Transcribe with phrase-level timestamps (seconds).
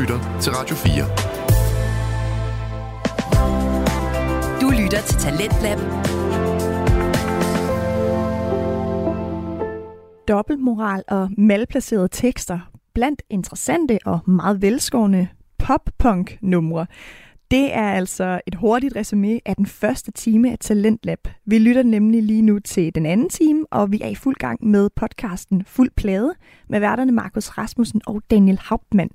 [0.00, 1.04] lytter til Radio 4.
[4.60, 5.78] Du lytter til Talentlab.
[10.28, 12.58] Dobbeltmoral og malplacerede tekster
[12.94, 15.28] blandt interessante og meget velskårende
[15.58, 16.86] pop-punk-numre.
[17.50, 21.28] Det er altså et hurtigt resume af den første time af Talentlab.
[21.46, 24.66] Vi lytter nemlig lige nu til den anden time, og vi er i fuld gang
[24.66, 26.34] med podcasten Fuld Plade
[26.68, 29.10] med værterne Markus Rasmussen og Daniel Hauptmann.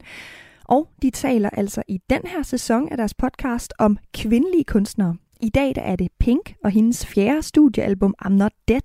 [0.70, 5.16] Og de taler altså i den her sæson af deres podcast om kvindelige kunstnere.
[5.42, 8.82] I dag der er det Pink og hendes fjerde studiealbum I'm Not Dead.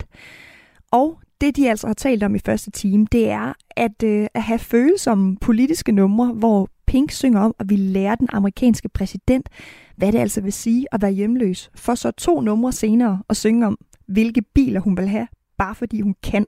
[0.92, 4.42] Og det, de altså har talt om i første time, det er at, øh, at
[4.42, 9.48] have følsomme politiske numre, hvor Pink synger om at vi lærer den amerikanske præsident,
[9.96, 13.66] hvad det altså vil sige at være hjemløs, for så to numre senere at synge
[13.66, 15.28] om, hvilke biler hun vil have,
[15.58, 16.46] bare fordi hun kan.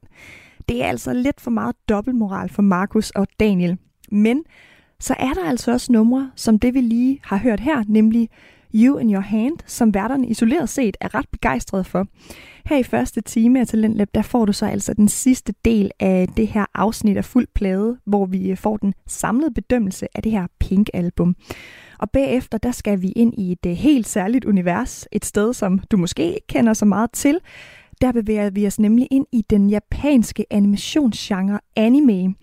[0.69, 3.79] Det er altså lidt for meget dobbeltmoral for Markus og Daniel.
[4.11, 4.45] Men
[5.01, 8.29] så er der altså også numre, som det vi lige har hørt her, nemlig
[8.75, 12.07] You in Your Hand, som værterne isoleret set er ret begejstrede for.
[12.67, 16.29] Her i første time af Talentlab, der får du så altså den sidste del af
[16.37, 20.33] det her afsnit af fuld plade, hvor vi øh, får den samlede bedømmelse af det
[20.33, 21.37] her Pink-album.
[21.99, 25.79] Og bagefter, der skal vi ind i et øh, helt særligt univers, et sted, som
[25.79, 27.39] du måske ikke kender så meget til.
[28.01, 32.35] Der bevæger vi os nemlig ind i den japanske animationsgenre anime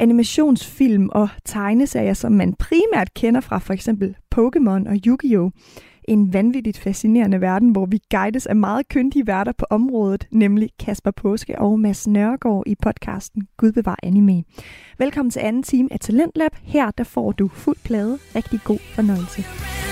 [0.00, 5.50] animationsfilm og tegneserier, som man primært kender fra for eksempel Pokémon og Yu-Gi-Oh!
[6.08, 11.10] En vanvittigt fascinerende verden, hvor vi guides af meget kyndige værter på området, nemlig Kasper
[11.10, 14.44] Påske og Mads Nørgaard i podcasten Gud bevar anime.
[14.98, 16.50] Velkommen til anden time af Talentlab.
[16.62, 18.18] Her der får du fuld plade.
[18.36, 19.89] Rigtig god fornøjelse.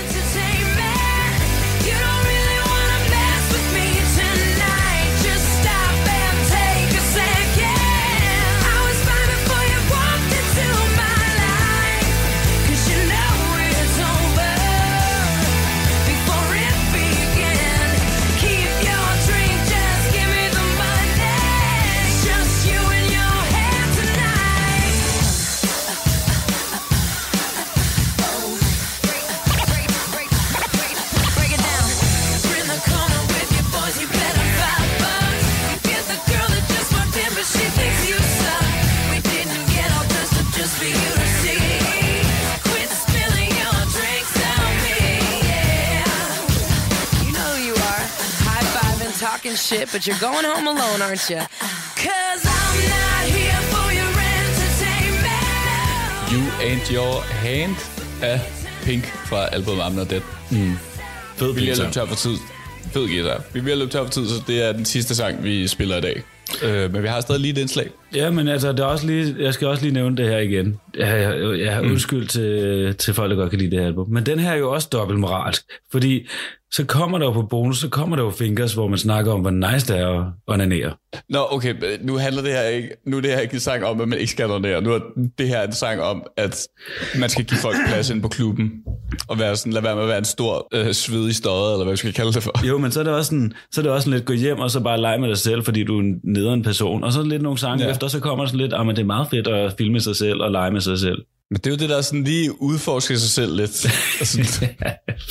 [49.49, 51.41] Talking shit, but you're going home alone, aren't you?
[51.95, 55.41] Cause I'm not here for your entertainment.
[56.31, 57.75] You and Your Hand
[58.21, 58.41] af
[58.83, 60.21] Pink fra albumet I'm Not Dead.
[60.51, 60.77] Mm.
[61.35, 62.37] Fed vi vil løbe tør for tid.
[62.93, 63.41] Fed guitar.
[63.53, 66.01] Vi vil løbe tør for tid, så det er den sidste sang, vi spiller i
[66.01, 66.23] dag.
[66.61, 67.89] Øh, men vi har stadig lige et indslag.
[68.15, 70.79] Ja, men altså, det er også lige, jeg skal også lige nævne det her igen.
[70.97, 71.91] Jeg, jeg, jeg har mm.
[71.91, 74.09] undskyld til, til folk, der godt kan lide det her album.
[74.09, 76.27] Men den her er jo også dobbeltmoralsk, fordi
[76.71, 79.41] så kommer der jo på bonus, så kommer der jo fingers, hvor man snakker om,
[79.41, 80.93] hvor nice det er at onanere.
[81.29, 84.01] Nå, okay, nu handler det her ikke, nu er det her ikke en sang om,
[84.01, 84.81] at man ikke skal onanere.
[84.81, 84.99] Nu er
[85.37, 86.67] det her en sang om, at
[87.19, 88.71] man skal give folk plads ind på klubben,
[89.27, 91.93] og være sådan, lade være med at være en stor øh, svedig støde, eller hvad
[91.93, 92.67] vi skal kalde det for.
[92.67, 94.59] Jo, men så er det også sådan, så er det også sådan lidt gå hjem,
[94.59, 97.03] og så bare lege med dig selv, fordi du er en nederen person.
[97.03, 97.89] Og så er lidt nogle sange ja.
[97.99, 100.41] Efter, så kommer sådan lidt, at ah, det er meget fedt at filme sig selv
[100.41, 101.17] og lege med sig selv.
[101.51, 103.85] Men det er jo det, der sådan lige udforsker sig selv lidt.
[104.19, 104.37] altså,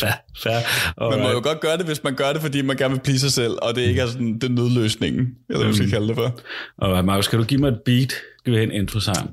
[0.00, 0.12] fair,
[0.42, 1.10] fair.
[1.10, 3.18] Man må jo godt gøre det, hvis man gør det, fordi man gerne vil blive
[3.18, 5.74] sig selv, og det ikke er sådan den nødløsningen, eller hvad mm.
[5.74, 6.40] skal kalde det for.
[6.78, 8.12] Og Markus, kan du give mig et beat?
[8.38, 9.30] Skal vi have en intro-sang?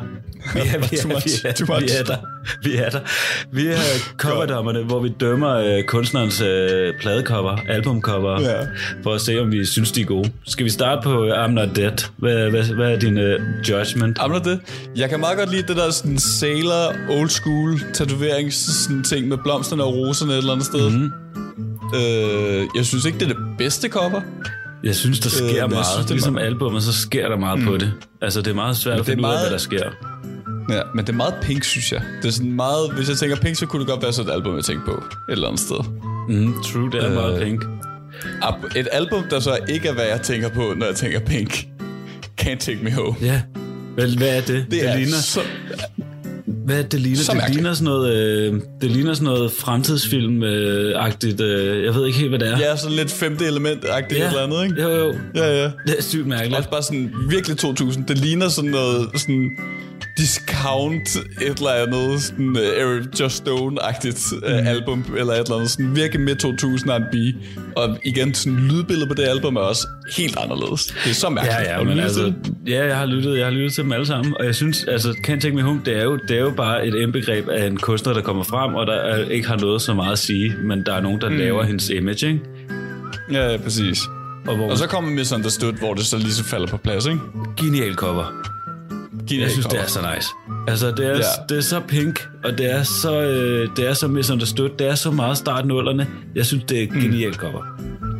[0.54, 1.14] Vi er, vi er, vi
[1.44, 2.16] er, vi er der.
[2.62, 3.00] Vi er der.
[3.52, 3.76] Vi er
[4.16, 8.56] coverdommerne, hvor vi dømmer uh, kunstnerens uh, pladecover, albumcover, ja.
[9.02, 10.32] for at se, om vi synes, de er gode.
[10.46, 12.10] Skal vi starte på uh, I'm Not Dead?
[12.16, 13.24] Hvad, hvad, hvad er din uh,
[13.68, 14.18] judgment?
[14.18, 14.58] I'm Not Dead?
[14.96, 19.38] Jeg kan meget godt lide det der sådan sailor, old school tatoverings sådan ting med
[19.44, 20.90] blomsterne og roserne et eller andet sted.
[20.90, 21.12] Mm-hmm.
[21.94, 24.20] Uh, jeg synes ikke, det er det bedste cover.
[24.84, 25.86] Jeg synes, der sker øh, meget.
[25.86, 26.46] Synes, ligesom meget...
[26.46, 27.64] albumet, så sker der meget mm.
[27.66, 27.92] på det.
[28.22, 29.32] Altså, det er meget svært at finde meget...
[29.32, 29.90] ud af, hvad der sker.
[30.70, 32.02] Ja, men det er meget pink, synes jeg.
[32.22, 32.92] Det er sådan meget...
[32.94, 34.92] Hvis jeg tænker pink, så kunne det godt være sådan et album, jeg tænker på.
[34.92, 35.76] Et eller andet sted.
[36.28, 37.64] Mm, true, det er øh, meget pink.
[38.76, 41.66] Et album, der så ikke er, hvad jeg tænker på, når jeg tænker pink.
[42.40, 43.16] Can't Take Me Home.
[43.22, 43.42] Ja.
[43.94, 44.48] Hvad, hvad er det?
[44.48, 45.16] Det, det er ligner...
[45.16, 45.40] så...
[46.46, 47.40] Hvad det ligner?
[47.46, 51.40] det ligner sådan noget, øh, det ligner sådan noget fremtidsfilm-agtigt.
[51.40, 52.58] Øh, jeg ved ikke helt, hvad det er.
[52.58, 54.28] Ja, sådan lidt femte element-agtigt ja.
[54.28, 54.82] eller andet, ikke?
[54.82, 55.14] Jo, jo.
[55.34, 55.70] Ja, ja.
[55.86, 56.56] Det er sygt mærkeligt.
[56.56, 58.06] Også bare sådan virkelig 2000.
[58.06, 59.50] Det ligner sådan noget, sådan
[60.18, 64.66] discount et eller andet sådan uh, Eric Just Stone-agtigt uh, mm.
[64.66, 67.14] album, eller et eller andet sådan virkelig midt 2000 R&B.
[67.76, 70.86] Og igen, sådan lydbilledet på det album er også helt anderledes.
[71.04, 71.68] Det er så mærkeligt.
[71.68, 72.32] Ja, ja, men altså,
[72.66, 75.08] ja, jeg har lyttet, jeg har lyttet til dem alle sammen, og jeg synes, altså,
[75.08, 77.76] Can't Take Me Home, det er jo, det er jo bare et indbegreb af en
[77.76, 80.86] kunstner, der kommer frem, og der er, ikke har noget så meget at sige, men
[80.86, 81.36] der er nogen, der mm.
[81.36, 82.40] laver hendes image, ikke?
[83.32, 83.98] Ja, ja, præcis.
[84.46, 87.20] Og hvor Og så kommer Misunderstood, hvor det så lige så falder på plads, ikke?
[87.56, 88.54] genial cover.
[89.30, 90.28] Jeg synes, det er så nice.
[90.68, 91.22] Altså, det er, ja.
[91.48, 94.70] Det er så pink, og det er så, øh, det er så misunderstood.
[94.78, 96.06] Det er så meget start nullerne.
[96.34, 97.62] Jeg synes, det er et genialt cover.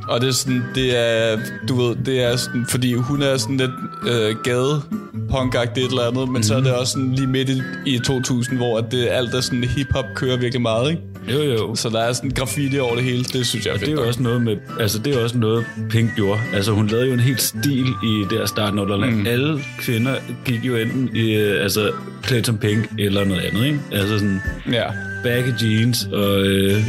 [0.08, 3.56] Og det er sådan, det er, du ved, det er sådan, fordi hun er sådan
[3.56, 3.70] lidt
[4.08, 4.82] øh, gade
[5.30, 6.42] punkagtigt et eller andet, men mm.
[6.42, 9.40] så er det også sådan lige midt i, i 2000, hvor at det, alt er
[9.40, 11.02] sådan hip-hop kører virkelig meget, ikke?
[11.32, 11.74] Jo, jo.
[11.74, 14.06] Så der er sådan graffiti over det hele, det synes jeg er Det er jo
[14.06, 16.40] også noget med, altså det er også noget Pink gjorde.
[16.54, 18.78] Altså hun lavede jo en helt stil i der starten
[19.14, 19.26] mm.
[19.26, 21.92] Alle kvinder gik jo enten i, øh, altså
[22.22, 23.80] klædt som Pink eller noget andet, ikke?
[23.92, 24.40] Altså sådan
[24.72, 24.84] Ja.
[25.22, 26.82] baggy jeans og øh,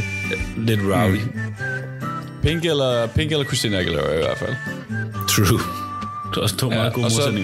[0.56, 1.16] lidt rowdy.
[1.16, 1.40] Mm.
[2.42, 4.54] Pink eller, Pink eller Christina Aguilera i hvert fald.
[5.28, 5.60] True.
[6.30, 7.40] Det er også to meget gode og, så,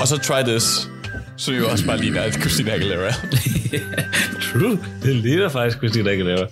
[0.00, 0.88] og så Try This,
[1.36, 3.14] som jo også bare ligner et Christina Aguilera.
[4.52, 4.78] True.
[5.02, 6.46] Det ligner faktisk Christina Aguilera.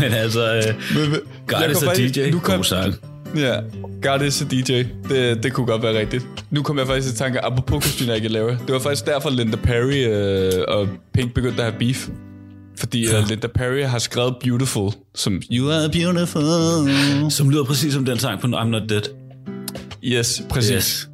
[0.00, 0.62] Men altså, øh,
[1.00, 2.30] Men- men- God jeg is kom a faktisk- DJ.
[2.30, 2.94] nu kom- God sang.
[3.36, 3.56] Ja,
[4.02, 4.82] God is a DJ.
[5.08, 6.26] Det, det kunne godt være rigtigt.
[6.50, 8.50] Nu kom jeg faktisk i tanke, apropos Christina Aguilera.
[8.50, 12.08] Det var faktisk derfor, Linda Perry øh, og Pink begyndte at have beef.
[12.78, 13.24] Fordi ja.
[13.28, 17.30] Linda Perry har skrevet Beautiful, som You are beautiful.
[17.30, 19.02] Som lyder præcis som den sang på I'm Not Dead.
[20.04, 20.70] Yes, præcis.
[20.72, 21.08] Yes.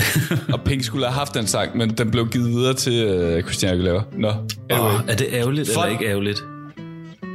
[0.54, 3.72] Og Pink skulle have haft den sang, men den blev givet videre til øh, Christina
[3.72, 4.02] Aguilera.
[4.12, 4.28] Nå,
[4.70, 4.90] anyway.
[4.94, 5.76] Oh, er det ærgerligt Fuck.
[5.78, 6.42] eller ikke ærgerligt?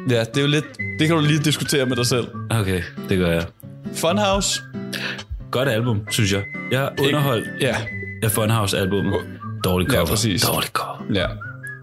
[0.09, 0.65] Ja, det er jo lidt...
[0.99, 2.27] Det kan du lige diskutere med dig selv.
[2.49, 3.45] Okay, det gør jeg.
[3.95, 4.61] Funhouse.
[5.51, 6.43] Godt album, synes jeg.
[6.71, 7.75] Jeg har underholdt Ja,
[8.23, 9.15] af Funhouse-albummet.
[9.63, 9.99] Dårlig cover.
[9.99, 10.41] Ja, præcis.
[10.41, 11.03] Dårlig cover.
[11.13, 11.25] Ja.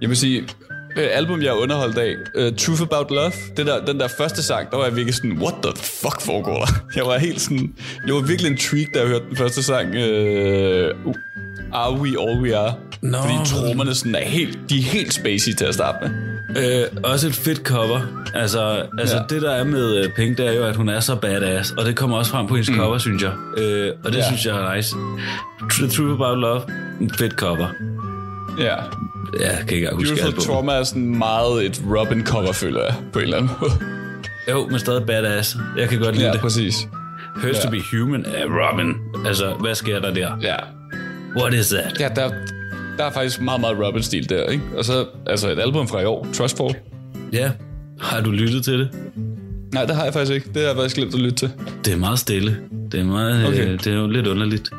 [0.00, 0.44] Jeg vil sige,
[0.96, 4.42] øh, album, jeg er underholdt af, uh, Truth About Love, det der, den der første
[4.42, 6.72] sang, der var jeg virkelig sådan, what the fuck foregår der?
[6.96, 7.74] Jeg var helt sådan,
[8.06, 11.14] jeg var virkelig intrigued, da jeg hørte den første sang, uh,
[11.72, 12.74] Are We All We Are?
[13.02, 16.10] Nå, Fordi trommerne sådan er helt, de er helt spacey til at starte med.
[16.56, 18.00] Øh, også et fedt cover.
[18.34, 19.22] Altså, altså Ja.
[19.34, 21.70] det der er med øh, Pink, det er jo, at hun er så badass.
[21.70, 22.76] Og det kommer også frem på hendes mm.
[22.76, 23.32] cover, synes jeg.
[23.56, 24.26] Øh, og det Ja.
[24.26, 24.96] synes jeg er nice.
[25.70, 26.62] The Truth About Love,
[27.18, 27.66] fedt cover.
[28.58, 28.74] Ja.
[29.40, 30.46] Ja, jeg kan ikke huske Beautiful albumet.
[30.46, 33.72] Trauma er sådan meget et Robin cover, føler jeg, på en eller anden måde.
[34.50, 35.56] Jo, men stadig badass.
[35.78, 36.40] Jeg kan godt lide ja, det.
[36.40, 36.88] præcis.
[37.36, 37.64] Hurts Ja.
[37.64, 38.94] to be human er Robin.
[39.26, 40.30] Altså, hvad sker der der?
[40.42, 40.56] Ja.
[41.36, 42.00] What is that?
[42.00, 42.30] Ja, der,
[42.98, 44.64] der er faktisk meget, meget Robin-stil der, ikke?
[44.76, 46.74] Og så altså et album fra i år, Trustfall.
[47.32, 47.50] Ja,
[48.00, 48.88] har du lyttet til det?
[49.72, 50.48] Nej, det har jeg faktisk ikke.
[50.54, 51.50] Det har jeg faktisk glemt at lytte til.
[51.84, 52.56] Det er meget stille.
[52.92, 53.58] Det er, meget, Okay.
[53.60, 53.72] okay.
[53.72, 54.70] øh, det er jo lidt underligt.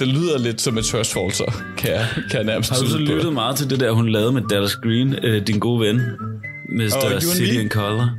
[0.00, 2.98] Det lyder lidt som et Trustfall, så kan jeg, kan jeg nærmest Har du så
[2.98, 6.00] lyttet meget til det der, hun lavede med Dallas Green, øh, din gode ven?
[6.68, 7.12] Mr.
[7.12, 8.10] and City and Color.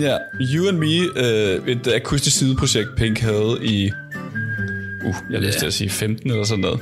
[0.00, 3.90] Ja, You and Me, øh, et akustisk sideprojekt, Pink havde i,
[5.06, 6.80] uh, jeg lyst til at sige 15 eller sådan noget.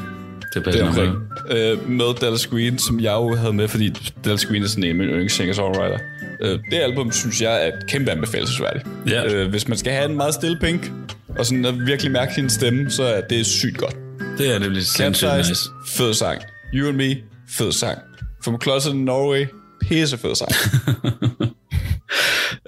[0.55, 1.15] Det er omkring.
[1.51, 3.91] Øh, med Dallas Green, som jeg jo havde med, fordi
[4.25, 5.99] Dallas Green er sådan en af mine yndlings singer-songwriter.
[6.41, 8.87] Øh, det album, synes jeg, er et kæmpe anbefalesværdigt.
[9.09, 9.35] Ja.
[9.35, 10.93] Øh, hvis man skal have en meget stille Pink,
[11.39, 13.97] og sådan at virkelig mærke hendes stemme, så er det sygt godt.
[14.39, 15.71] Det er nemlig sindssygt Capsize, nice.
[15.87, 16.43] fed sang.
[16.75, 17.17] You and Me,
[17.49, 17.99] fed sang.
[18.45, 19.47] From Closet in Norway,
[19.81, 20.51] pisse fed sang.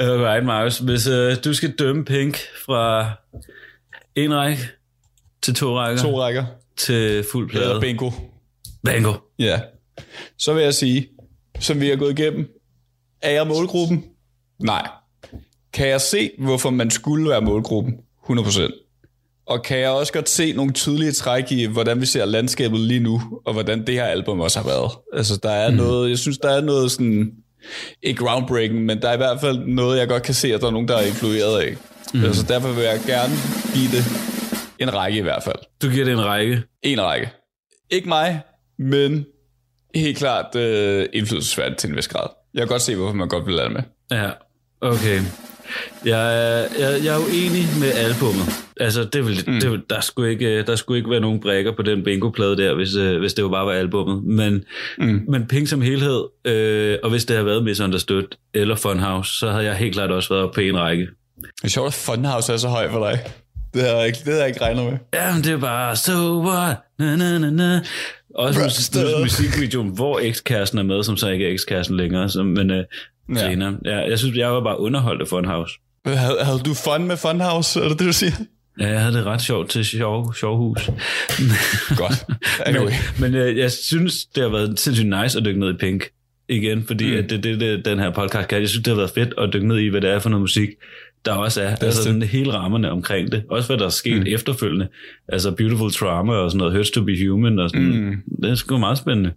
[0.00, 0.78] Alright, Marius.
[0.78, 3.10] Hvis øh, du skal dømme Pink fra
[4.14, 4.62] en række
[5.42, 6.44] til to rækker to rækker.
[6.76, 7.64] til fuld plade.
[7.64, 8.10] Eller bingo.
[8.84, 9.12] Bingo.
[9.38, 9.60] Ja.
[10.38, 11.08] Så vil jeg sige,
[11.60, 12.48] som vi har gået igennem,
[13.22, 14.04] er jeg målgruppen?
[14.62, 14.88] Nej.
[15.72, 17.94] Kan jeg se, hvorfor man skulle være målgruppen?
[18.30, 18.84] 100%.
[19.46, 23.00] Og kan jeg også godt se nogle tydelige træk i, hvordan vi ser landskabet lige
[23.00, 24.90] nu, og hvordan det her album også har været.
[25.12, 25.76] Altså, der er mm.
[25.76, 27.32] noget, jeg synes, der er noget sådan,
[28.02, 30.66] ikke groundbreaking, men der er i hvert fald noget, jeg godt kan se, at der
[30.66, 31.76] er nogen, der er influeret af.
[32.14, 32.24] Mm.
[32.24, 33.34] Altså, derfor vil jeg gerne
[33.74, 34.04] give det
[34.78, 35.58] en række i hvert fald.
[35.82, 36.62] Du giver det en række.
[36.82, 37.30] En række.
[37.90, 38.40] Ikke mig,
[38.78, 39.26] men
[39.94, 42.26] helt klart øh, indflydelsesværdigt til en vis grad.
[42.54, 43.82] Jeg kan godt se, hvorfor man godt vil lade med.
[44.10, 44.30] Ja,
[44.80, 45.20] okay.
[46.04, 48.44] Jeg er, jeg, jeg er uenig med albummet.
[48.80, 49.60] Altså, det vil, mm.
[49.60, 52.94] det der, skulle ikke, der skulle ikke være nogen brækker på den bingo-plade der, hvis,
[52.94, 54.24] øh, hvis det jo bare var albummet.
[54.24, 54.64] Men,
[54.98, 55.24] mm.
[55.28, 59.64] men Pink som helhed, øh, og hvis det havde været Misunderstood eller Funhouse, så havde
[59.64, 61.08] jeg helt klart også været på en række.
[61.40, 63.20] Det er sjovt, at Funhouse er så høj for dig.
[63.74, 64.92] Det har jeg ikke, det havde jeg ikke regnet med.
[65.14, 66.76] Ja, men det er bare, so what?
[66.98, 67.80] Na, na, na, na.
[68.34, 69.00] Også Buster.
[69.18, 72.28] mus- musikvideoen, hvor ekskæresten er med, som så ikke er ekskæresten længere.
[72.28, 72.84] Så, men øh,
[73.34, 73.50] Ja.
[73.50, 73.72] ja.
[73.84, 75.74] Ja, jeg synes, jeg var bare underholdt af Funhouse.
[76.06, 78.32] Havde, havde du fun med Funhouse, er det det, du siger?
[78.80, 80.90] Ja, jeg havde det ret sjovt til sjov, sjovhus.
[82.02, 82.24] Godt.
[82.66, 82.92] Anyway.
[83.20, 86.04] Men, men jeg, jeg synes, det har været sindssygt nice at dykke ned i Pink
[86.48, 87.18] igen, fordi mm.
[87.18, 88.60] at det det, det, den her podcast kan.
[88.60, 90.40] Jeg synes, det har været fedt at dykke ned i, hvad det er for noget
[90.40, 90.68] musik,
[91.24, 91.76] der også er.
[91.76, 93.42] altså sådan hele rammerne omkring det.
[93.50, 94.26] Også hvad der er sket mm.
[94.26, 94.88] efterfølgende.
[95.28, 98.16] Altså Beautiful Trauma og sådan noget, Hurts to be Human og sådan mm.
[98.42, 99.32] Det er sgu meget spændende.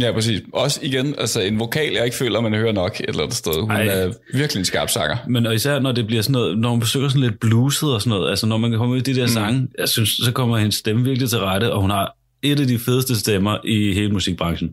[0.00, 0.40] Ja, præcis.
[0.52, 3.60] Også igen, altså en vokal, jeg ikke føler, man hører nok et eller andet sted.
[3.60, 3.86] Hun Ej.
[3.86, 5.16] er virkelig en skarp sanger.
[5.28, 8.00] Men og især når det bliver sådan noget, når man besøger sådan lidt bluset og
[8.00, 10.58] sådan noget, altså når man kommer ud i de der sange, jeg synes, så kommer
[10.58, 14.10] hendes stemme virkelig til rette, og hun har et af de fedeste stemmer i hele
[14.12, 14.70] musikbranchen.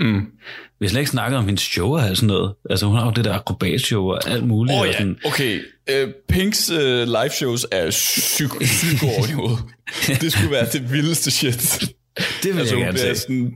[0.00, 0.20] Mm.
[0.80, 2.54] Vi har slet ikke snakket om hendes show og sådan noget.
[2.70, 4.74] Altså hun har jo det der akrobatshow og alt muligt.
[4.74, 5.60] Åh oh, ja, sådan, okay.
[5.92, 8.56] Uh, Pinks uh, live shows er psyko
[9.18, 9.58] overniveau.
[10.20, 11.80] Det skulle være det vildeste shit.
[12.42, 13.20] det vil Altså, jeg hun gerne se.
[13.20, 13.54] sådan,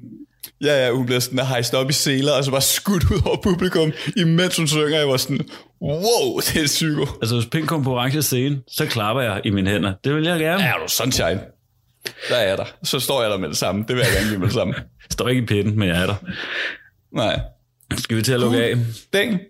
[0.62, 3.36] ja, ja, hun bliver sådan hejst op i seler, og så bare skudt ud over
[3.42, 4.98] publikum, imens hun synger.
[4.98, 5.40] Jeg var sådan,
[5.82, 7.06] wow, det er psyko.
[7.22, 9.94] Altså hvis Pink kom på orange scene, så klapper jeg i mine hænder.
[10.04, 10.62] Det vil jeg gerne.
[10.62, 11.40] Ja, er du sunshine.
[12.28, 12.64] Der er jeg der.
[12.82, 13.84] Så står jeg der med det samme.
[13.88, 14.74] Det vil jeg gerne give med det samme.
[15.10, 16.14] Står ikke i pitten, men jeg er der.
[17.14, 17.40] Nej.
[17.98, 18.76] Skal vi til at lukke af?
[19.12, 19.40] Dagen.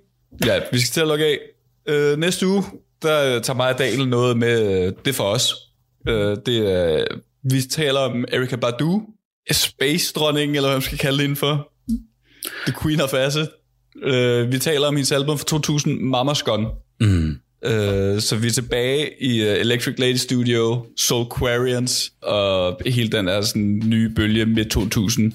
[0.47, 1.39] Ja, vi skal til at logge af.
[1.89, 2.65] Øh, næste uge,
[3.03, 5.55] der tager mig og Daniel noget med øh, det for os.
[6.09, 7.05] Øh, det er,
[7.43, 9.03] vi taler om Erika Badu,
[9.51, 11.73] Space-dronningen, eller hvad man skal kalde det indenfor.
[12.67, 13.47] The Queen of Acid.
[14.03, 16.67] Øh, vi taler om hendes album fra 2000, Mama's Gun.
[17.01, 17.37] Mm.
[17.65, 23.41] Øh, så vi er tilbage i uh, Electric Lady Studio, Soulquarians, og hele den er
[23.41, 25.33] sådan nye bølge med 2000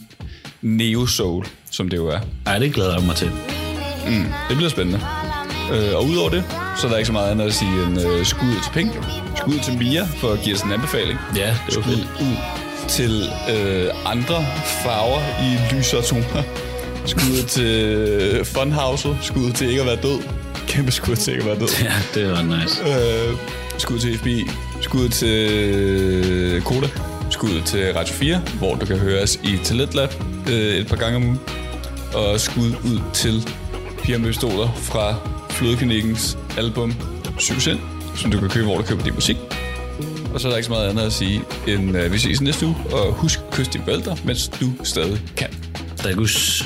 [0.61, 2.19] Neo Soul, som det jo er.
[2.45, 3.31] Ej, det glæder jeg mig til.
[4.49, 4.99] Det bliver spændende.
[5.73, 6.43] Øh, og udover det,
[6.79, 8.91] så er der ikke så meget andet at sige end øh, skud til Pink,
[9.37, 11.93] skud til Mia for at give os en anbefaling, Ja, det var skud
[12.25, 13.23] ud til
[13.55, 14.45] øh, andre
[14.83, 16.43] farver i lysere toner,
[17.05, 20.19] skud til Funhouse, skud til ikke at være død,
[20.67, 22.81] kæmpe skud til ikke at være død, Ja, det var nice.
[22.83, 23.37] øh,
[23.77, 24.43] skud til FBI,
[24.81, 26.87] skud til Koda,
[27.29, 30.13] skud til Radio 4, hvor du kan høre os i Talentlab
[30.49, 31.39] øh, et par gange om ugen,
[32.13, 33.49] og skud ud til
[34.03, 35.15] Pia med Pistoler fra
[35.49, 36.93] Flødeklinikkens album
[37.39, 37.77] Succes,
[38.15, 39.37] som du kan købe, hvor du køber din musik.
[40.33, 42.65] Og så er der ikke så meget andet at sige, end uh, vi ses næste
[42.65, 45.49] uge, og husk at kysse dine forældre, mens du stadig kan.
[46.03, 46.63] Dagus.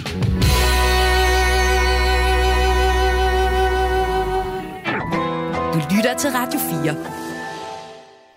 [5.73, 6.95] Du lytter til Radio 4.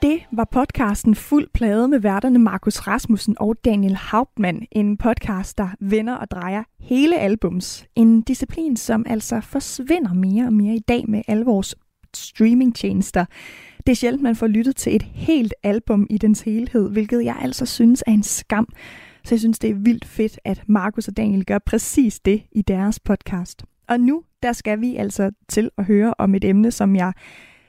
[0.02, 4.66] Det var podcasten Fuld Plade med værterne Markus Rasmussen og Daniel Hauptmann.
[4.72, 7.86] En podcast, der vender og drejer hele albums.
[7.94, 11.74] En disciplin, som altså forsvinder mere og mere i dag med alle vores
[12.14, 13.24] streamingtjenester.
[13.86, 17.36] Det er sjældent, man får lyttet til et helt album i dens helhed, hvilket jeg
[17.40, 18.68] altså synes er en skam.
[19.24, 22.62] Så jeg synes, det er vildt fedt, at Markus og Daniel gør præcis det i
[22.62, 23.64] deres podcast.
[23.88, 27.12] Og nu, der skal vi altså til at høre om et emne, som jeg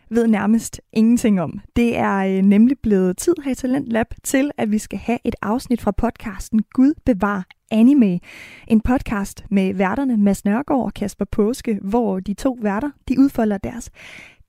[0.10, 1.60] ved nærmest ingenting om.
[1.76, 5.20] Det er øh, nemlig blevet tid her i Talent Lab til, at vi skal have
[5.24, 8.20] et afsnit fra podcasten Gud bevar anime.
[8.68, 13.58] En podcast med værterne Mads Nørgaard og Kasper Påske, hvor de to værter de udfolder
[13.58, 13.92] deres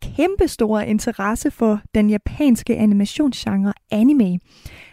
[0.03, 4.38] kæmpe store interesse for den japanske animationsgenre anime.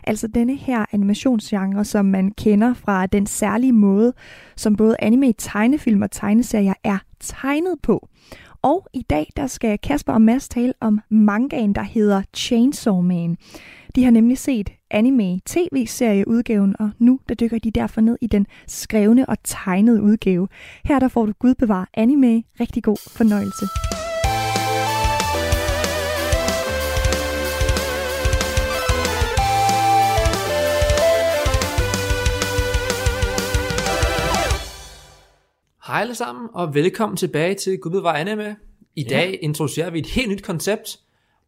[0.04, 4.14] Altså denne her animationsgenre, som man kender fra den særlige måde,
[4.56, 8.10] som både anime, tegnefilm og tegneserier er tegnet på.
[8.62, 13.38] Og i dag der skal Kasper og Mads tale om mangaen, der hedder Chainsaw Man.
[13.96, 18.48] De har nemlig set anime tv-serieudgaven, og nu der dykker de derfor ned i den
[18.68, 20.48] skrevne og tegnede udgave.
[20.86, 22.44] Her der får du Gud bevar anime.
[22.60, 23.66] Rigtig god fornøjelse.
[35.88, 38.56] Hej alle sammen, og velkommen tilbage til Gud bevar anime.
[38.96, 41.00] I dag introducerer vi et helt nyt koncept.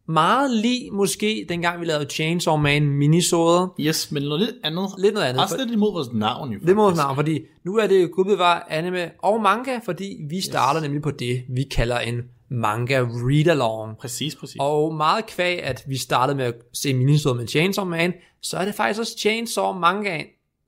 [0.08, 3.70] Meget lige måske dengang vi lavede Chainsaw Man minisode.
[3.80, 4.88] Yes, men noget lidt andet.
[4.98, 5.42] Lidt noget andet.
[5.42, 6.58] Også lidt imod vores navn, jo.
[6.66, 10.40] Det må vores navn, fordi nu er det Gud bevar anime og manga, fordi vi
[10.40, 13.98] starter nemlig på det, vi kalder en manga read-along.
[13.98, 14.56] Præcis, præcis.
[14.60, 18.64] Og meget kvæg, at vi startede med at se minisode med Chainsaw Man, så er
[18.64, 20.22] det faktisk også Chainsaw Manga,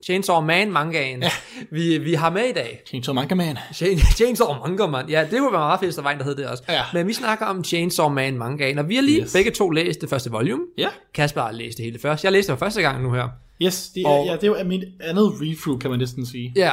[0.05, 1.31] Chainsaw Man mangaen, ja.
[1.71, 2.81] vi, vi har med i dag.
[2.87, 3.57] Chainsaw Manga Man.
[3.73, 5.09] Chain, Chainsaw Manga Man.
[5.09, 6.63] Ja, det kunne være meget fedt, hvis der var en, der hed det også.
[6.69, 6.81] Ja.
[6.93, 9.33] Men vi snakker om Chainsaw Man mangaen, og vi har lige yes.
[9.33, 10.63] Begge to læst det første volume.
[10.77, 10.87] Ja.
[11.13, 12.23] Kasper har læst det hele først.
[12.23, 13.27] Jeg læste det for første gang nu her.
[13.61, 16.53] Yes, det er, Og- ja, det er jo mit andet read-through, kan man næsten sige.
[16.55, 16.71] Ja.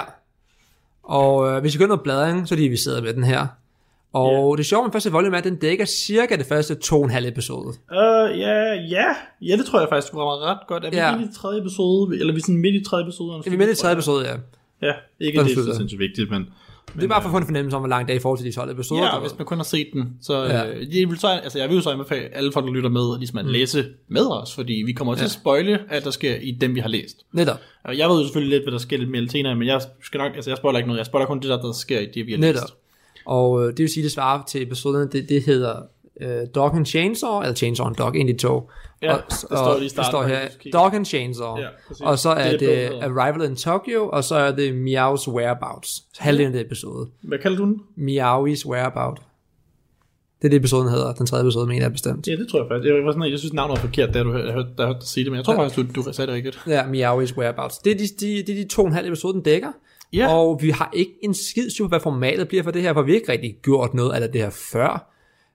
[1.02, 3.46] Og øh, hvis vi gør noget bladring, så er det, vi sidder med den her.
[4.16, 4.58] Og yeah.
[4.58, 7.10] det sjove med første volume er, at den dækker cirka det første to og en
[7.10, 7.68] halv episode.
[7.68, 9.06] Uh, ja, ja.
[9.42, 10.84] Ja, det tror jeg faktisk var ret godt.
[10.84, 11.10] Er vi Ja.
[11.10, 11.16] ja.
[11.16, 13.38] midt i tredje episode, eller er vi sådan midt i tredje episode?
[13.38, 14.34] Det er vi med i tredje episode, ja.
[14.82, 16.46] Ja, ikke Den det er så sindssygt vigtigt, men
[16.94, 18.38] Det er bare for at få en fornemmelse om, hvor langt det er i forhold
[18.38, 19.04] til de 12 episoder.
[19.04, 20.56] Ja, hvis man kun har set den, så Ja.
[20.58, 20.74] ja.
[20.74, 23.18] øh, jeg, vil så, altså, jeg vil jo så anbefale alle folk, der lytter med,
[23.18, 23.50] ligesom at mm.
[23.50, 26.80] læse med os, fordi vi kommer til at spoile, at der sker i dem, vi
[26.80, 27.16] har læst.
[27.32, 27.60] Netop.
[27.96, 30.32] Jeg ved jo selvfølgelig lidt, hvad der sker lidt mere senere, men jeg skal nok,
[30.34, 32.32] altså jeg spoiler ikke noget, jeg spoiler kun det, der, der sker i det, vi
[32.32, 32.54] har Netop.
[32.62, 32.74] læst.
[33.26, 35.76] Og øh, det vil sige, det svarer til episoderne, det, det hedder
[36.20, 38.70] øh, Dog and Chainsaw, eller Chainsaw and Dog, af de to.
[39.02, 40.48] Ja, og, det står lige i starten, står her.
[40.72, 41.56] Dog and Chainsaw.
[41.56, 42.02] Ja, præcis.
[42.02, 42.90] og så er Det det.
[43.02, 46.02] Arrival in Tokyo, og så er det Meow's Whereabouts.
[46.18, 47.08] Halvdelen af det episode.
[47.22, 47.80] Hvad kalder du den?
[47.98, 49.18] Meow's Whereabout.
[50.42, 51.12] Det er det, episoden hedder.
[51.14, 52.28] Den tredje episode, mener jeg bestemt.
[52.28, 52.94] Ja, det tror jeg faktisk.
[52.94, 55.24] Jeg, var sådan, jeg synes, navnet var forkert, da du hørte, jeg hørte dig sige
[55.24, 55.62] det, men jeg tror Ja.
[55.62, 56.60] faktisk, du, du sagde det rigtigt.
[56.66, 57.78] Ja, Meow's Whereabouts.
[57.78, 59.68] Det er de, de, de, de to og en halv episode, den dækker.
[60.12, 60.28] Ja.
[60.34, 63.10] Og vi har ikke en skid på, hvad formatet bliver for det her, for vi
[63.12, 65.12] har ikke rigtig gjort noget af det her før.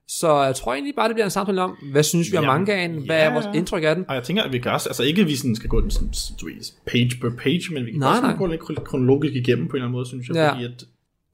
[0.08, 2.90] Så jeg tror egentlig bare, det bliver en samtale om, hvad synes vi om mangaen?
[3.06, 3.22] Hvad ja.
[3.24, 4.04] er vores indtryk af den?
[4.08, 5.90] Og jeg tænker, at vi kan også, altså ikke at vi sådan skal gå den
[5.90, 6.10] sådan,
[6.86, 8.36] page per page, men vi kan Nej, også nej.
[8.36, 10.52] gå lidt kron- kronologisk igennem på en eller anden måde, synes jeg, Ja.
[10.52, 10.84] fordi at,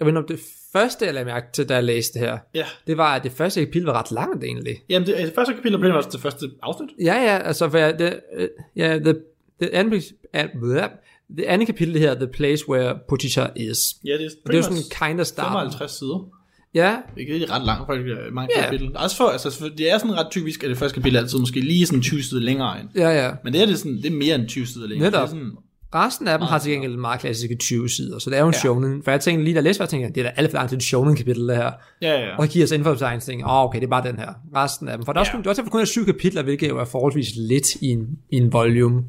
[0.00, 0.40] Jeg ved det
[0.72, 3.32] første, jeg lagde mærke til, da jeg læste det her, ja, det var, at det
[3.32, 4.76] første kapitel var ret langt egentlig.
[4.88, 6.88] Jamen, det, altså, første kapitel blev også det første afsnit.
[7.00, 9.22] Ja, ja, altså, for jeg- det, øh, ja, det,
[9.60, 10.90] det andet, andet,
[11.36, 13.94] det andet kapitel, det her, The Place Where Potisha Is.
[14.04, 15.46] Ja, det er, Og det er sådan kind of start.
[15.46, 16.28] 55 sider.
[16.74, 18.60] Ja, Det er ret langt for et mange Ja.
[18.60, 18.70] yeah.
[18.70, 18.96] kapitel.
[18.96, 21.60] Også for, altså, for, det er sådan ret typisk, at det første kapitel altid måske
[21.60, 22.88] lige sådan 20 sider længere end.
[22.96, 23.30] ja, ja.
[23.44, 25.10] Men det er, det sådan, det er mere end 20 sider længere.
[25.10, 25.28] Netop.
[25.28, 25.52] Det er sådan,
[25.94, 28.54] Resten af dem har til gengæld meget klassiske 20 sider, så det er jo en
[28.54, 28.58] ja.
[28.58, 29.02] shonen.
[29.02, 30.68] For jeg tænkte lige, da jeg læste, jeg tænkte, det er da alt for langt
[30.70, 31.72] til et shonen-kapitel, det her.
[32.02, 32.36] ja, ja.
[32.36, 34.28] Og så giver os info så åh, oh, okay, det er bare den her.
[34.56, 35.04] Resten af dem.
[35.04, 37.26] For der er også, det er også kun er syv kapitler, hvilket jo er forholdsvis
[37.36, 39.02] lidt i en, i en volume.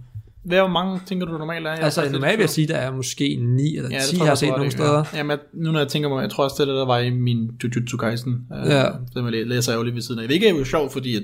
[0.58, 1.72] Hvor mange tænker du normalt er?
[1.72, 4.18] Jeg Altså, normalt vil jeg sige, der er måske 9 eller 10, Ja, det ja,
[4.18, 5.04] tror jeg har jeg, set du nogle steder.
[5.14, 5.26] Ja.
[5.28, 7.10] Jeg, nu når jeg tænker mig, jeg tror også, det er det, der var i
[7.10, 8.48] min Jujutsu Kaisen.
[8.66, 8.90] Ja.
[8.90, 10.26] Uh, den jeg læ- læser jeg jo lige ved siden af.
[10.28, 11.24] Hvilket er jo sjovt, fordi at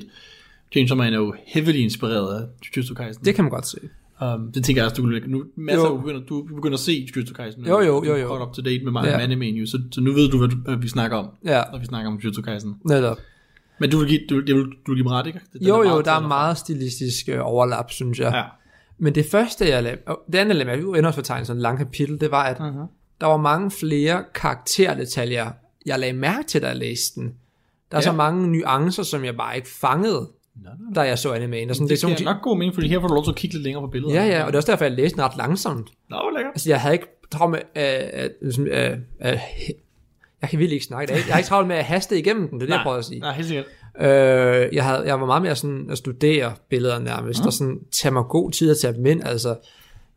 [0.71, 3.25] Chainsaw Man er jo heavily inspireret af Jujutsu Kaisen.
[3.25, 3.77] Det kan man godt se.
[4.21, 5.97] Um, det tænker jeg også, du nu masser Jo.
[5.97, 7.63] begynder, du begynder at se Jujutsu Kaisen.
[7.63, 7.69] nu.
[7.69, 8.27] Jo, jo, Du er jo, jo.
[8.27, 9.11] Caught up to date med mig Ja.
[9.11, 9.19] ja.
[9.19, 11.79] animen, jo, så, så nu ved du, hvad, du, hvad vi snakker om, Ja, når
[11.79, 12.75] vi snakker om Jujutsu Kaisen.
[12.85, 13.17] netop.
[13.79, 15.39] Men du vil give, du, du, du vil give mig ret, ikke?
[15.53, 18.31] Den Jo, jo, der er meget stilistisk øh, overlap, synes jeg.
[18.33, 18.43] Ja.
[18.97, 21.61] Men det første, jeg lavede, og det andet, jeg lavede, ender også fortegne sådan en
[21.61, 22.87] lang kapitel, det var, at uh-huh.
[23.21, 25.51] der var mange flere karakterdetaljer,
[25.85, 27.33] jeg lagde mærke til, da jeg læste den.
[27.91, 28.05] Der er Ja.
[28.05, 30.29] så mange nuancer, som jeg bare ikke fangede,
[30.63, 31.69] nå, da jeg så animeen.
[31.69, 33.31] Og sådan, Det, det er sådan, nok god mening, fordi her får du lov til
[33.31, 34.13] at kigge lidt længere på billedet.
[34.15, 35.89] ja, ja, og det er også derfor, jeg læste den ret langsomt.
[36.09, 36.51] Nå, hvor lækkert.
[36.53, 38.91] Altså, jeg havde ikke travlt med, øh, øh, øh,
[39.31, 39.37] øh,
[40.41, 41.23] jeg kan virkelig ikke snakke i dag.
[41.27, 43.05] Jeg har ikke travlt med at haste igennem den, det er det, jeg prøver at
[43.05, 43.19] sige.
[43.19, 43.65] Nej, helt sikkert.
[44.01, 47.47] Øh, jeg, havde, jeg var meget mere sådan at studere billeder nærmest, mm.
[47.47, 49.55] og sådan tage mig god tid at tage dem ind, altså.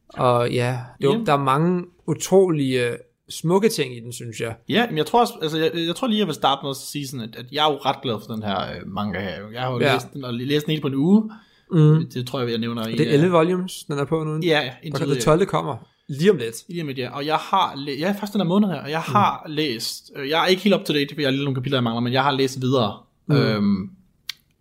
[0.08, 1.26] Og ja, jo, Jamen.
[1.26, 2.96] der er mange utrolige
[3.30, 4.54] smukke ting i den, synes jeg.
[4.68, 6.76] Ja, men jeg tror også, altså jeg, jeg tror lige, jeg vil starte med at
[6.76, 9.30] sige sådan, at, at jeg er jo ret glad for den her øh, manga her.
[9.52, 9.86] Jeg har jo Ja.
[9.86, 9.92] ja.
[9.94, 11.30] læst den, og læst den helt på en uge.
[11.72, 12.06] Mm.
[12.14, 12.92] Det tror jeg, jeg nævner i.
[12.92, 14.40] Det er 11 volumes, den er på nu.
[14.42, 15.46] Ja, ja, og det 12.
[15.46, 15.76] kommer
[16.08, 16.54] lige om lidt.
[16.68, 17.08] Lige med det.
[17.08, 19.52] Og jeg har læst, ja, faktisk den her måned her, og jeg har mm.
[19.52, 21.78] læst, øh, jeg er ikke helt up to date, for jeg har lige nogle kapitler,
[21.78, 22.96] jeg mangler, men jeg har læst videre.
[23.28, 23.36] Mm.
[23.36, 23.90] Øhm,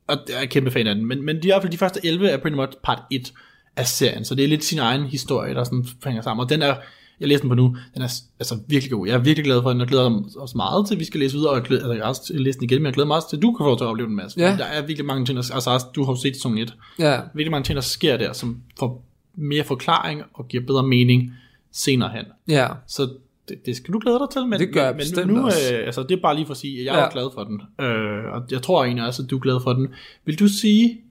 [0.08, 1.06] og jeg er kæmpe fan af den.
[1.06, 3.34] Men, men de, i hvert fald de første 11 er pretty much part 1
[3.76, 6.44] af serien, så det er lidt sin egen historie, der sådan hænger sammen.
[6.44, 6.76] Og den er,
[7.20, 9.08] jeg læser den på nu, den er altså virkelig god.
[9.08, 11.36] Jeg er virkelig glad for den, og glæder også meget til, at vi skal læse
[11.36, 13.30] videre, og jeg, glæder, altså, jeg også læst den igen, men jeg glæder mig også
[13.30, 14.40] til, at du kan få til at opleve den masse.
[14.40, 14.50] Ja.
[14.52, 14.58] Ja.
[14.58, 17.20] Der er virkelig mange ting, der, altså også, du har jo set sæson 1, Ja,
[17.34, 21.34] virkelig mange ting, der sker der, som får mere forklaring og giver bedre mening
[21.72, 22.26] senere hen.
[22.48, 22.68] ja.
[22.88, 23.10] Så
[23.50, 24.48] det, det skal du glæde dig til.
[24.48, 25.74] Men, Det gør jeg men nu, også.
[25.76, 27.04] Øh, altså, det er bare lige for at sige, at jeg er Ja.
[27.06, 27.62] jo glad for den.
[27.86, 29.88] Øh, og jeg tror egentlig også, at du er glad for den.
[30.26, 31.02] Vil du sige,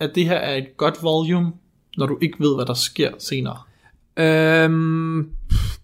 [0.00, 1.52] at det her er et godt volume,
[1.96, 3.58] når du ikke ved, hvad der sker senere?
[4.16, 5.30] Øhm,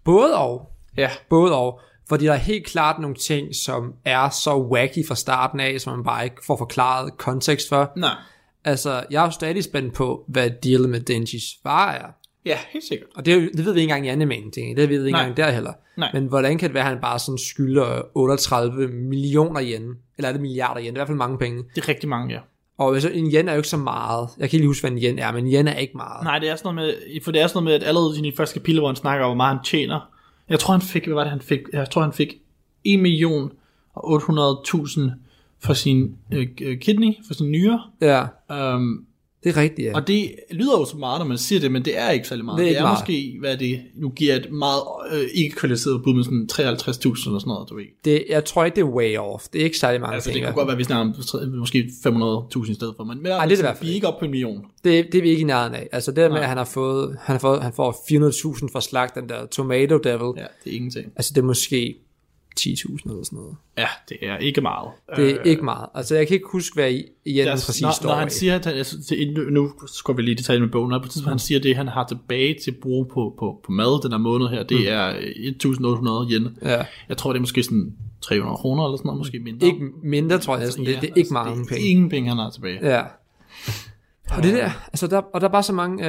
[0.04, 0.72] både og.
[0.96, 1.10] Ja.
[1.30, 1.80] Både og.
[2.08, 5.96] Fordi der er helt klart nogle ting, som er så wacky fra starten af, som
[5.96, 7.92] man bare ikke får forklaret kontekst for.
[7.96, 8.14] Nej.
[8.64, 12.06] Altså, jeg er jo stadig spændt på, hvad dealet med Denjis far er.
[12.46, 13.08] Ja, helt sikkert.
[13.14, 14.76] Og det, det ved vi ikke engang i animen, ting.
[14.76, 15.20] Det ved vi ikke Nej.
[15.20, 15.72] engang der heller.
[15.96, 16.10] Nej.
[16.12, 19.96] Men hvordan kan det være, at han bare sådan skylder 38 millioner yen?
[20.18, 20.86] Eller er det milliarder yen?
[20.86, 21.64] Det er i hvert fald mange penge.
[21.74, 22.40] Det er rigtig mange, ja.
[22.78, 24.28] Og altså, en yen er jo ikke så meget.
[24.38, 26.24] Jeg kan ikke lige huske, hvad en yen er, men en yen er ikke meget.
[26.24, 28.30] Nej, det er sådan noget med, for det er sådan noget med, at allerede i
[28.30, 30.10] de første kapitel, hvor han snakker om, hvor meget han tjener.
[30.48, 31.60] Jeg tror, han fik, hvad var det, han fik?
[31.72, 32.34] Jeg tror, han fik
[32.84, 33.52] 1 million
[33.94, 35.00] og 800.000
[35.60, 37.82] for sin øh, øh, kidney, for sin nyre.
[38.00, 38.24] Ja,
[38.74, 39.06] Um,
[39.44, 39.94] det er rigtigt, ja.
[39.94, 42.44] Og det lyder jo så meget, når man siger det, men det er ikke særlig
[42.44, 42.58] meget.
[42.58, 42.98] Det er Det ikke er, meget.
[43.00, 47.38] måske, hvad det, nu giver et meget øh, ikke kvalificeret bud med sådan 53.000 eller
[47.38, 47.84] sådan noget, du ved.
[48.04, 49.44] Det, jeg tror ikke, det er way off.
[49.52, 50.40] Det er ikke særlig mange Altså ting.
[50.46, 51.12] det kunne godt være, at vi snakker
[51.52, 54.08] om måske 500.000 i stedet for, men, men Ej, det er det vi er ikke
[54.08, 54.60] oppe på en million.
[54.84, 55.88] Det, det er vi ikke i nærheden af.
[55.92, 57.92] Altså det der med, at han har fået, han har fået, han får
[58.60, 60.18] 400.000 for slag den der Tomato Devil.
[60.36, 61.06] Ja, det er ingenting.
[61.16, 61.94] Altså det er måske
[62.60, 63.56] 10.000 eller sådan noget.
[63.78, 64.88] Ja, det er ikke meget.
[65.16, 65.86] Det er øh, ikke meget.
[65.94, 68.32] Altså, jeg kan ikke huske, hvad I igen Ja, præcis når, står når han af.
[68.32, 69.72] siger, at han, synes, det, nu- nu
[70.04, 72.56] går vi lige i detaljen med bogen, på tidspunkt han siger det, han har tilbage
[72.64, 75.52] til brug på, på, på mad den her måned her, det er øh,
[76.26, 76.48] 1.800 yen.
[76.62, 76.84] Ja.
[77.08, 79.66] Jeg tror, det er måske sådan 300 kroner eller sådan noget, måske mindre.
[79.66, 80.86] Ikke mindre, tror jeg næsten.
[80.86, 81.88] Det, det er ikke mange altså, det er penge.
[81.90, 82.78] Ingen penge, han har tilbage.
[82.96, 83.02] Ja.
[84.36, 86.04] Og det der, altså der, og der er bare så mange,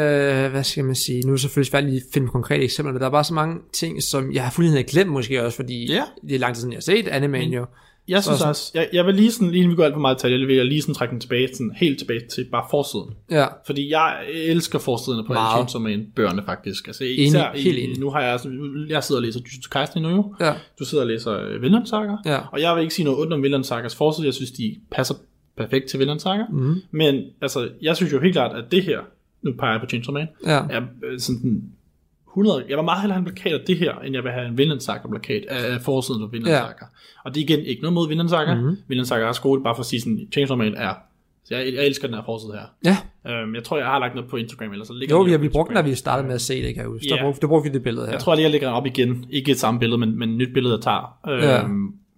[0.46, 2.94] øh, hvad skal man sige, nu er det selvfølgelig svært lige at finde konkrete eksempler,
[2.94, 5.92] men der er bare så mange ting, som jeg har fuldstændig glemt måske også, fordi
[5.92, 6.04] Ja.
[6.28, 7.66] det er lang tid siden, jeg har set animen jo.
[8.08, 10.18] Jeg synes Så- også, jeg, jeg vil lige sådan, lige vi går alt for meget
[10.18, 13.10] detaljer, vil jeg lige sådan trække den tilbage, sådan helt tilbage til bare forsiden.
[13.32, 15.50] Ja, Fordi jeg elsker forsiderne på alle.
[15.52, 16.88] Chainsaw Man bøgerne faktisk.
[16.88, 18.00] Altså især Enig, helt enig.
[18.00, 18.50] nu har jeg, altså,
[18.90, 20.36] jeg sidder og læser Jujutsu Kaisen nu jo.
[20.40, 22.16] ja, Du sidder og læser øh, Vinland Saga.
[22.26, 22.40] Ja.
[22.52, 24.26] Og jeg vil ikke sige noget ondt om Vinland Sagas forside.
[24.28, 25.16] Jeg synes, de passer
[25.58, 26.44] perfekt til Vinland Saga.
[26.50, 26.76] Mm.
[26.92, 29.00] Men altså, jeg synes jo helt klart, at det her,
[29.42, 31.72] nu peger jeg på Chainsaw Man, ja, er øh, sådan den
[32.32, 34.48] 100, jeg vil meget hellere have en plakat af det her, end jeg vil have
[34.48, 36.64] en Vinland Saga plakat af af forsiden af Vinland Ja.
[37.24, 38.54] Og det er igen ikke noget mod Vinland Saga.
[38.56, 38.78] Mm-hmm.
[38.88, 40.94] Vinland Saga er god, bare for at sige sådan, Chainsaw Man er,
[41.46, 42.66] så jeg, jeg elsker den her forside her.
[42.92, 42.98] ja.
[43.32, 45.32] Øhm, jeg tror, jeg har lagt noget på Instagram, eller så ligger Jo, den vi
[45.32, 47.08] har på vi brugt den, da vi startede med at se det, kan jeg huske.
[47.10, 47.16] Ja.
[47.16, 48.12] Der brugte, der brugte vi det billede her.
[48.14, 49.26] Jeg tror lige, jeg lægger den op igen.
[49.30, 51.18] Ikke et samme billede, men, men et nyt billede, jeg tager.
[51.30, 51.64] Øhm, Ja.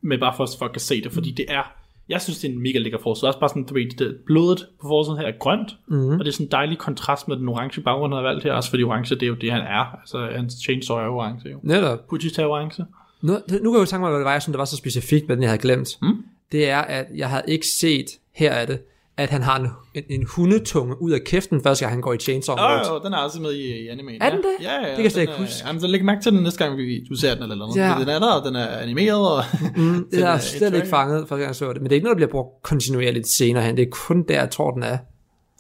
[0.02, 1.72] Men bare for at folk kan se det, fordi det er...
[2.10, 3.30] Jeg synes, det er en mega lækker forside.
[3.30, 5.98] Også bare sådan, du ved, det, blodet på forsiden her er grønt, Mhm.
[5.98, 6.14] mm-hmm.
[6.14, 8.54] og det er sådan en dejlig kontrast med den orange baggrund, han har valgt her.
[8.54, 10.00] Også fordi orange, det er jo det, han er.
[10.00, 11.60] Altså, hans chainsaw er orange, jo.
[11.64, 12.08] Netop.
[12.10, 12.86] Pucci er orange.
[13.22, 14.78] Nu, nu kan jeg jo tænke mig, hvad det var, jeg synes, det var så
[14.78, 15.90] specifikt, men jeg havde glemt.
[16.02, 16.24] Mm.
[16.52, 18.80] Det er, at jeg havde ikke set, her er det,
[19.18, 22.18] at han har en, en, en hundetunge ud af kæften, første gang han går i
[22.18, 22.92] chainsaw mode.
[22.96, 24.16] oh, den er også med i, i animen.
[24.22, 24.48] Er den ja.
[24.50, 24.56] det?
[24.66, 24.88] Ja, ja.
[24.88, 25.54] Det kan jeg slet ikke huske.
[25.68, 27.76] Jamen, så læg mærke til den næste gang, vi, du ser den eller noget.
[27.76, 27.88] Ja.
[27.94, 28.00] Ja.
[28.00, 29.32] Den er der, og den er animeret.
[29.38, 29.44] Og
[29.76, 31.82] Mm, det er slet ikke fanget, første gang jeg så det.
[31.82, 33.78] Men det er ikke noget, der bliver brugt kontinuerligt senere hen.
[33.78, 34.98] Det er kun der, jeg tror, den er.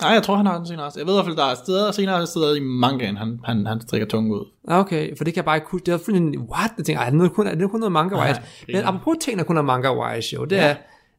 [0.01, 0.99] Nej, jeg tror, han har den senere også.
[0.99, 3.81] Jeg ved i hvert fald, der er steder, senere steder i mangaen, han, han, han
[3.81, 4.45] strikker tungen ud.
[4.67, 5.85] Ah, Okay, for det kan jeg bare ikke huske.
[5.85, 6.71] Det er fuldstændig, what?
[6.77, 8.41] Jeg tænker, er det, kun, er det kun noget manga-wise?
[8.67, 10.75] Men apropos ting, der kun er manga-wise, jo, det er,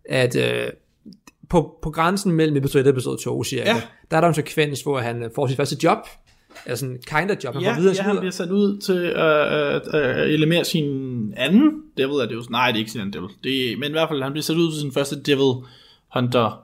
[0.08, 0.66] at øh,
[1.50, 3.82] på, på grænsen mellem episode 1 og episode 2, cirka, Ja.
[4.10, 5.98] der er der en sekvens, hvor han øh, får sit første job,
[6.66, 9.02] altså en kind of job, han Ja, får videre ja, han bliver sat ud til
[9.16, 10.84] at uh, uh, eliminere sin
[11.36, 12.42] anden devil, er det jo.
[12.50, 13.28] Nej, det er ikke sin anden devil.
[13.44, 15.54] Det er, men i hvert fald, han bliver sat ud til sin første devil
[16.14, 16.62] hunter.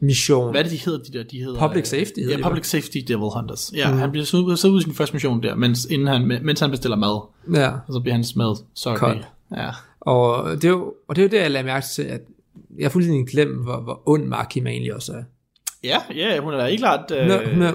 [0.00, 0.50] mission.
[0.50, 1.24] Hvad er det, de hedder, de der?
[1.24, 3.72] De hedder, Public øh, safety hedder Ja, de public safety devil hunters.
[3.76, 3.98] Ja, mm.
[3.98, 6.60] han bliver sat ud, sat ud i sin første mission der, mens, inden han, mens
[6.60, 7.20] han bestiller mad.
[7.54, 8.98] Ja, Og så bliver mad soggy.
[8.98, 9.18] Kold.
[9.56, 9.70] Ja.
[10.00, 12.20] og det, er jo, og det er jo det, jeg lader mærke til, at
[12.78, 15.22] jeg har fuldstændig glemt, hvor, hvor ond Makima egentlig også er.
[15.84, 17.10] Ja, ja, hun er da ikke klart...
[17.10, 17.72] Øh, Hun er- hun er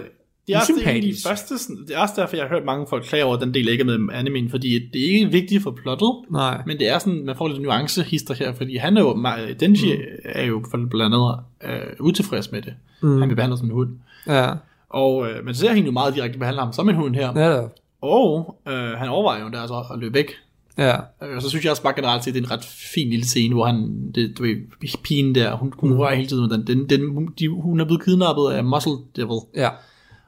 [0.48, 1.28] det er også det, usympatisk.
[1.28, 1.54] første,
[1.88, 3.82] det er også derfor, jeg har hørt mange folk klage over, at den del ikke
[3.82, 6.62] er med animen, fordi det er ikke vigtigt for plottet, Nej.
[6.66, 9.26] men det er sådan, man får lidt nuancehister her, fordi han er jo,
[9.60, 10.02] Denji mm.
[10.26, 11.36] er jo blandt andet
[11.66, 12.74] øh, utilfreds med det.
[13.02, 13.10] Mm.
[13.20, 13.90] Han bliver behandlet som en hund.
[14.28, 14.52] Ja,
[14.90, 17.40] Og øh, man ser hende jo meget direkte behandle ham som en hund her.
[17.40, 17.62] Ja.
[18.02, 20.32] Og øh, han overvejer jo der så at løbe væk.
[20.80, 23.10] Ja, Øh, Og så synes jeg også bare generelt set, det er en ret fin
[23.10, 24.56] lille scene, hvor han, det, du ved,
[25.04, 26.68] pigen der, hun, hun rører hele tiden med den.
[26.68, 29.40] den, den hun, de, hun er blevet kidnappet af Muscle Devil.
[29.56, 29.70] ja,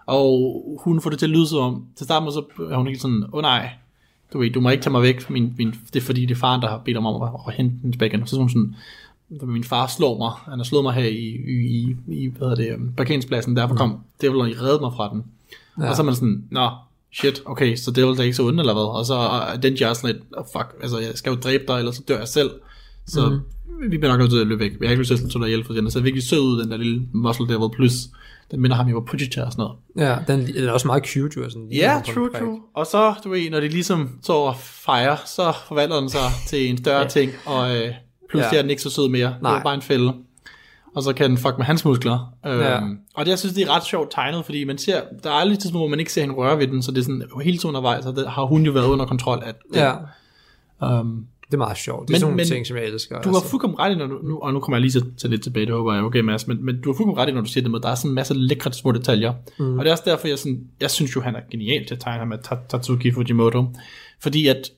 [0.05, 2.87] Og hun får det til at lyde som om, til start med så er hun
[2.87, 3.69] helt sådan, åh oh, nej,
[4.33, 6.39] du ved, du må ikke tage mig væk, min, min, det er fordi det er
[6.39, 8.27] faren, der har bedt om om at, at hente den tilbage igen.
[8.27, 8.75] Så hun sådan,
[9.29, 12.55] min far slår mig, han har slået mig her i, i, i, i hvad hedder
[12.55, 15.23] det, øhm, parkeringspladsen, derfor kom Devil og redde mig fra den.
[15.79, 15.89] Ja.
[15.89, 16.69] Og så er man sådan, nå,
[17.13, 18.83] shit, okay, så Devil er ikke så ond eller hvad?
[18.83, 21.77] Og så er den er sådan lidt, oh, fuck, altså jeg skal jo dræbe dig,
[21.79, 22.51] eller så dør jeg selv.
[23.07, 23.91] Så mm.
[23.91, 24.71] vi bliver nok nødt til at løbe væk.
[24.79, 25.91] Vi har ikke lyst til at slå dig ihjel for den.
[25.91, 27.93] Så er virkelig sød ud, den der lille muscle devil, plus
[28.51, 29.77] den minder ham jo på Pujita og sådan noget.
[30.09, 31.49] ja, den, den er også meget cute, jo.
[31.49, 32.59] Sådan, Ja, en true, true.
[32.75, 36.69] Og så, du ved, når de ligesom så og fejrer, så forvandler den sig til
[36.69, 37.91] en større ting, og øh,
[38.29, 38.57] pludselig Ja.
[38.57, 39.27] er den ikke så sød mere.
[39.27, 39.57] Det Nej.
[39.59, 40.13] er bare en fælde.
[40.95, 42.33] Og så kan den fuck med hans muskler.
[42.47, 42.79] Øhm, Ja.
[43.15, 45.59] Og det, jeg synes, det er ret sjovt tegnet, fordi man ser, der er aldrig
[45.59, 47.67] tidspunkt, hvor man ikke ser hende røre ved den, så det er sådan hele tiden
[47.67, 49.53] undervejs, og det har hun jo været under kontrol af.
[49.53, 49.75] Den.
[49.75, 49.93] Ja,
[50.83, 52.07] Um, det er meget sjovt.
[52.07, 53.15] Det er Men- sådan nogle ting, som jeg elsker.
[53.15, 53.29] altså.
[53.29, 55.29] du har fuldkommen ret i, når du, nu, og nu kommer jeg lige til, til
[55.29, 57.41] lidt tilbage, det håber jeg okay, Mads, men, men du har fuldkommen ret i, når
[57.41, 59.33] du siger det med, der er sådan en masse lækre små detaljer.
[59.59, 59.77] Mm.
[59.79, 61.99] Og det er også derfor, jeg, sådan, jeg synes jo, han er genial til at
[62.01, 63.65] tegne ham med Ta- Tatsuki Fujimoto.
[64.19, 64.69] Fordi at,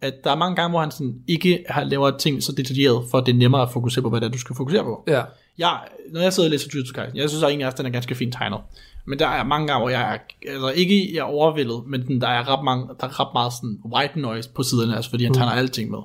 [0.00, 3.18] at der er mange gange, hvor han sådan ikke har, laver ting så detaljeret, for
[3.18, 5.04] at det er nemmere at fokusere på, hvad det er, du skal fokusere på.
[5.06, 5.22] Ja,
[5.58, 5.78] Jeg,
[6.12, 8.14] når jeg sidder og læser Jujutsu Kaisen, jeg synes egentlig også, at den er ganske
[8.14, 8.58] fint tegnet.
[9.04, 10.18] Men der er mange gange, hvor jeg er,
[10.52, 13.52] altså ikke jeg er overvældet, men den, der er ret, mange, der er ret meget
[13.52, 15.98] sådan white noise på siderne, altså fordi han tegner alting med.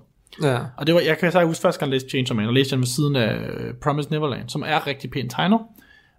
[0.43, 2.53] ja, Og det var, jeg kan så huske første gang, jeg læste Chainsaw Man, og
[2.53, 5.59] læste den ved siden af øh, Promised Neverland, som er rigtig pænt tegnet.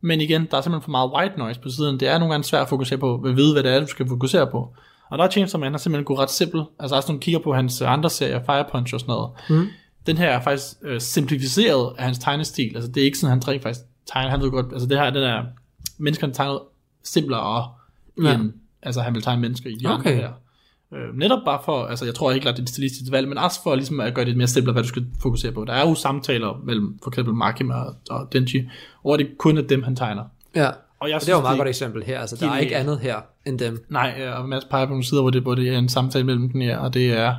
[0.01, 2.01] Men igen, der er simpelthen for meget white noise på siden.
[2.01, 4.09] Det er nogle gange svært at fokusere på, at vide, hvad det er, du skal
[4.09, 4.75] fokusere på.
[5.11, 6.63] Og der er Chainsaw Man, der simpelthen gået ret simpel.
[6.79, 9.31] Altså også når du kigger på hans øh, andre serier, Fire Punch og sådan noget.
[9.51, 9.67] Mm.
[10.07, 12.73] Den her er faktisk øh, simplificeret af hans tegnestil.
[12.75, 14.31] Altså det er ikke sådan, han rent faktisk tegner.
[14.31, 15.43] Han ved godt, altså det her, den er,
[15.99, 16.59] menneskerne tegnet
[17.03, 17.69] simplere
[18.23, 18.35] Ja.
[18.35, 20.11] end, altså han vil tegne mennesker i de Okay.
[20.11, 20.31] andre her.
[20.95, 23.39] Øh, netop bare for, altså jeg tror helt klart, det er et stilistisk valg, men
[23.39, 25.65] også for ligesom at gøre det mere simpelt, hvad du skal fokusere på.
[25.65, 28.69] Der er jo samtaler mellem for eksempel Makima og, og Denji,
[29.03, 30.25] hvor det kun er dem, han tegner.
[30.55, 30.71] Ja.
[31.05, 32.21] Og jeg Og det er jo et meget godt eksempel her.
[32.21, 33.85] Altså, der er ikke andet her end dem.
[33.89, 36.25] Nej, øh, og Mads peger på nogle sider, hvor det, hvor det er en samtale
[36.25, 37.35] mellem den her, og det er,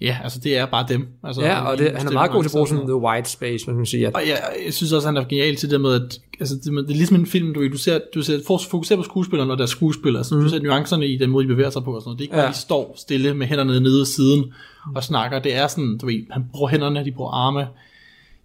[0.00, 1.08] ja, altså det er bare dem.
[1.24, 3.02] Altså, Ja, og det, han er meget god til at bruge sådan noget.
[3.04, 4.06] white space, man kan sige.
[4.06, 6.64] At, Og ja, jeg synes også, han er genial til det med, at altså, det,
[6.64, 9.70] det er ligesom en film, du, du ser, du ser fokuserer på skuespillerne, og deres
[9.70, 10.42] skuespillere, altså, mm.
[10.42, 12.18] du ser nuancerne i den måde, de bevæger sig på, og sådan noget.
[12.18, 12.50] Det er ikke bare, Ja.
[12.50, 14.52] de står stille med hænderne nede ved siden
[14.94, 15.38] og snakker.
[15.38, 17.66] Det er sådan, du ved, han bruger hænderne, de bruger arme,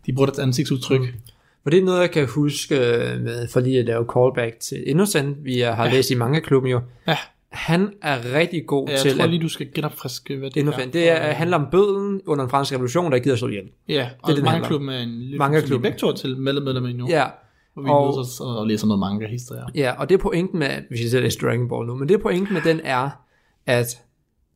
[0.06, 1.02] de bruger deres ansigtsudtryk.
[1.02, 1.08] Mm.
[1.68, 4.84] For det er noget, jeg kan huske øh, med, for lige at lave callback til
[4.90, 5.92] Innocent, vi har ja.
[5.92, 6.82] læst i mange klubben jo.
[7.08, 7.18] Ja,
[7.50, 10.94] Han er rigtig god jeg til tror at lige, du skal genopfriske, hvad det Innocent.
[10.94, 13.70] Det er, handler om bøden under den franske revolution, der gider slå ihjel.
[13.90, 16.94] Ja, og det, den mange klubben er en lille Mange klub, begge er til medlemmer
[16.94, 17.08] nu.
[17.10, 17.24] Ja,
[17.76, 19.66] Og vi og- mødes og, og læser noget manga historier.
[19.76, 22.20] ja, og det er pointen med, hvis jeg læse Dragon Ball nu, men det er
[22.20, 23.10] pointen med den er,
[23.66, 24.02] at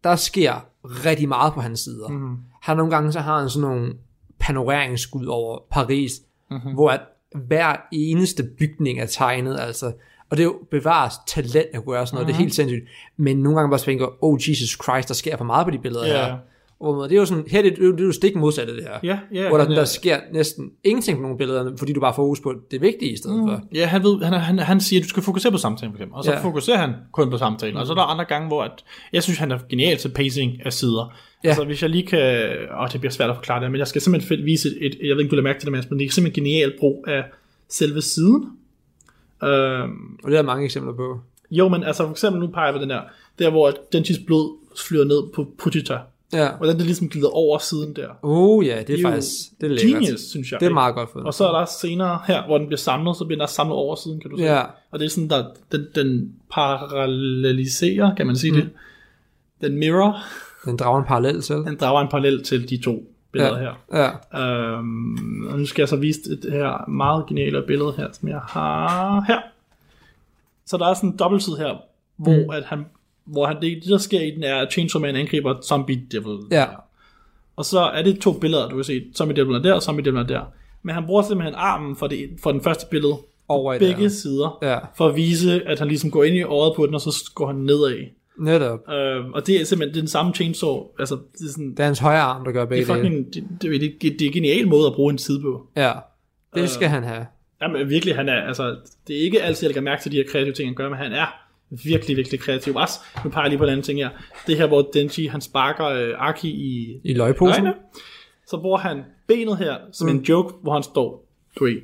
[0.04, 2.08] der sker rigtig meget på hans sider.
[2.08, 2.36] Mm.
[2.62, 3.94] Han nogle gange så har han sådan nogle
[4.40, 6.12] panoreringsskud over Paris,
[6.52, 6.74] mm-hmm.
[6.74, 7.02] hvor at
[7.48, 9.86] hver eneste bygning er tegnet, altså,
[10.30, 12.28] og det er jo bevares talent at gøre sådan noget, mm-hmm.
[12.28, 12.84] det er helt sindssygt,
[13.18, 16.08] men nogle gange bare tænker, oh Jesus Christ, der sker for meget på de billeder
[16.08, 16.26] Ja.
[16.26, 16.36] her.
[16.80, 19.00] Og det er jo sådan, her er det, det, er jo- stik modsatte det her.
[19.04, 22.00] Ja, ja, hvor der, han er- der sker næsten ingenting på nogle billeder, fordi du
[22.00, 23.48] bare fokus på det vigtige i stedet mm.
[23.48, 23.62] for.
[23.76, 26.18] Ja, han, ved, han, han, han siger, at du skal fokusere på samtalen, for eksempel.
[26.18, 26.38] og så Ja.
[26.38, 26.44] ja.
[26.44, 27.78] fokuserer han kun på samtalen.
[27.78, 28.72] Og så er der andre gange, hvor at,
[29.14, 31.14] jeg synes, han er genial til pacing af sider.
[31.44, 31.50] Ja.
[31.50, 32.56] Altså, hvis jeg lige kan...
[32.82, 35.24] Åh, det bliver svært at forklare det, men jeg skal simpelthen vise et, jeg ved
[35.24, 37.24] ikke, du mærke til det, men det er simpelthen genial brug af
[37.70, 38.50] selve siden.
[39.44, 41.20] Øhm, Og det er der mange eksempler på.
[41.52, 43.02] jo, men altså for eksempel, nu peger jeg på den der,
[43.40, 45.98] der hvor Denchis blod flyder ned på Pujita.
[46.34, 46.50] Ja.
[46.58, 48.08] Hvordan det ligesom glider over siden der.
[48.22, 50.02] Oh ja, det er, Det er faktisk det er lækkert.
[50.02, 50.60] Genius, synes jeg.
[50.60, 51.28] Det er meget godt fundet.
[51.28, 53.96] Og så er der senere her, hvor den bliver samlet, så bliver den samlet over
[53.96, 54.44] siden, kan du se.
[54.44, 54.64] Ja.
[54.92, 58.58] Og det er sådan, der, den, den paralleliserer, kan man sige mm.
[58.62, 58.70] det.
[59.62, 60.18] Den mirror,
[60.66, 61.56] Den drager en parallel til.
[61.56, 63.74] den drager en parallel til de to billeder Ja.
[63.94, 64.14] her.
[64.34, 64.42] Ja.
[64.78, 68.40] Øhm, og nu skal jeg så vise det her meget geniale billede her, som jeg
[68.40, 69.40] har her.
[70.66, 71.78] Så der er sådan en dobbeltside her,
[72.18, 72.50] hvor, mm.
[72.50, 72.86] at han,
[73.26, 76.38] hvor han, det, det, der sker i den er, at Chainsaw Man angriber Zombie Devil.
[76.52, 76.66] Ja.
[77.56, 79.04] Og så er det to billeder, du kan se.
[79.16, 80.42] Zombie Devil er der, og Zombie Devil er der.
[80.84, 83.14] Men han bruger simpelthen armen for, det, for den første billede,
[83.48, 84.10] Over begge der.
[84.10, 84.78] sider, Ja.
[84.96, 87.48] for at vise, at han ligesom går ind i øjet på den, og så går
[87.48, 88.06] han nedad.
[88.40, 88.80] Netop.
[88.90, 90.84] Øh, og det er simpelthen det er den samme chainsaw.
[91.00, 93.04] Altså, det er sådan, Det er hans højre arm, der gør det begge er dele.
[93.08, 95.68] fucking, det, det, det, det, det er en genial måde at bruge en side på.
[95.76, 95.92] Ja.
[96.56, 97.26] Det skal han have.
[97.62, 98.76] Jamen virkelig, han er, altså,
[99.08, 100.98] det er ikke altid, jeg lægger mærke til de her kreative ting, han gør, men
[100.98, 101.26] han er
[101.84, 102.76] virkelig, virkelig kreativ.
[102.76, 104.10] Også, nu peger jeg lige på en anden ting her.
[104.48, 107.54] Det her, hvor Denji, han sparker øh, Aki i I løgposen.
[107.66, 107.74] øjnene.
[108.48, 110.16] Så bruger han benet her som mm.
[110.16, 111.28] en joke, hvor han står,
[111.60, 111.76] du ved,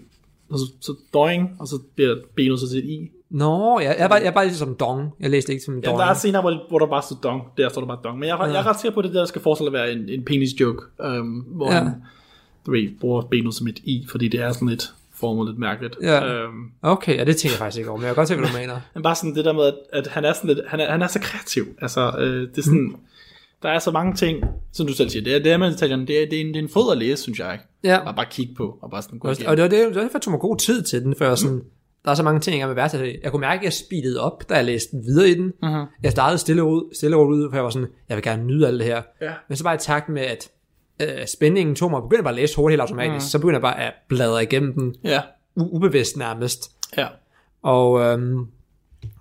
[0.49, 3.09] og så, så doing, og så bliver benet så til et i.
[3.29, 5.13] Nå, jeg, jeg, er bare, jeg er bare som dong.
[5.19, 5.99] Jeg læste ikke som Ja, dong.
[5.99, 7.41] der er scener, hvor, hvor der bare står dong.
[7.57, 8.19] Der står der bare dong.
[8.19, 9.91] Men jeg, er- jeg er ret sikker på, at det der skal forestille at være
[9.91, 11.75] en, en penis joke, øhm, hvor Ja.
[11.77, 11.83] ja.
[11.83, 11.93] han,
[12.65, 15.97] du ved, bruger benet som et i, fordi det er sådan lidt formet lidt mærkeligt.
[16.01, 16.33] Ja.
[16.33, 18.47] Øhm, Okay, ja, det tænker jeg faktisk ikke over, men jeg kan godt se, hvad
[18.47, 18.79] du mener.
[18.93, 21.01] Men bare sådan det der med, at, at han er sådan lidt, han er, han
[21.01, 21.65] er så kreativ.
[21.81, 22.95] Altså, øh, det er sådan, mm.
[23.63, 26.07] der er så mange ting, som du selv siger, det er, det er med detaljerne,
[26.07, 27.59] det er, det er, en, det er en fod at læse, synes jeg.
[27.83, 28.03] Ja.
[28.03, 30.21] Bare, bare kigge på, og bare sådan gå Og og det var det, derfor, jeg
[30.21, 31.61] tog mig god tid til den, før sådan,
[32.07, 33.19] der er så mange ting, jeg vil være til.
[33.23, 35.53] Jeg kunne mærke, at jeg speedede op, da jeg læste videre i den.
[35.63, 35.83] Mhm.
[36.03, 38.67] Jeg startede stille ud, stille og ud, for jeg var sådan, jeg vil gerne nyde
[38.67, 39.01] alt det her.
[39.21, 39.31] Ja.
[39.49, 40.49] Men så bare i takt med, at
[41.01, 43.19] øh, spændingen tog mig, begyndte jeg bare at læse hurtigt helt automatisk, Mhm.
[43.29, 45.21] så begyndte jeg bare at bladre igennem den, Ja,
[45.55, 46.71] ubevidst nærmest.
[46.97, 47.07] ja.
[47.63, 48.45] Og øhm,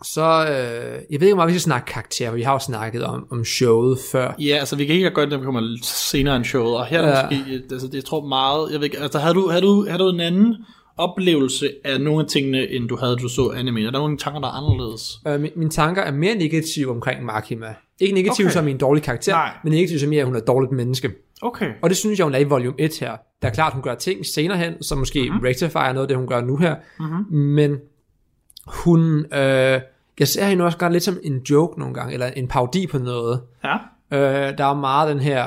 [0.04, 3.26] så, øh, jeg ved ikke, om vi skal snakke karakterer, vi har jo snakket om,
[3.30, 4.34] om showet før.
[4.38, 7.00] Ja, altså vi kan ikke gøre det, når vi kommer senere end showet, og her
[7.02, 7.38] er Ja.
[7.38, 9.98] måske, altså det jeg tror meget, jeg ved ikke, altså havde du, havde du, havde
[10.02, 10.56] du en anden
[10.96, 13.80] oplevelse af nogle af tingene, end du havde, du så anime?
[13.86, 15.18] Er der nogle tanker, der er anderledes?
[15.28, 17.74] Øh, min, mine tanker er mere negative omkring Makima.
[18.00, 18.52] Ikke negative Okay.
[18.52, 19.50] som i en dårlig karakter, Nej.
[19.64, 21.10] men negative som i, at hun er et dårligt menneske.
[21.42, 21.70] Okay.
[21.82, 23.16] Og det synes jeg, hun er i volume 1 her.
[23.42, 25.30] Der er klart, hun gør ting senere hen, som måske Mhm.
[25.32, 25.46] mm-hmm.
[25.46, 26.74] rectifier noget af det, hun gør nu her.
[27.00, 27.36] Mm-hmm.
[27.36, 27.76] Men
[28.66, 29.18] hun...
[29.34, 29.80] Øh,
[30.18, 32.98] jeg ser hende også godt lidt som en joke nogle gange, eller en parodi på
[32.98, 33.40] noget.
[33.64, 33.74] Ja.
[34.12, 35.46] Øh, der er meget den her...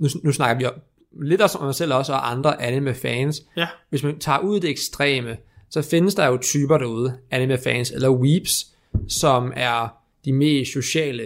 [0.00, 0.72] Nu, nu snakker vi om,
[1.18, 3.42] lidt også mig selv også, og andre anime-fans.
[3.56, 3.66] Ja.
[3.90, 5.36] Hvis man tager ud det ekstreme,
[5.70, 8.66] så findes der jo typer derude, anime-fans eller weeps,
[9.08, 11.22] som er de mest sociale,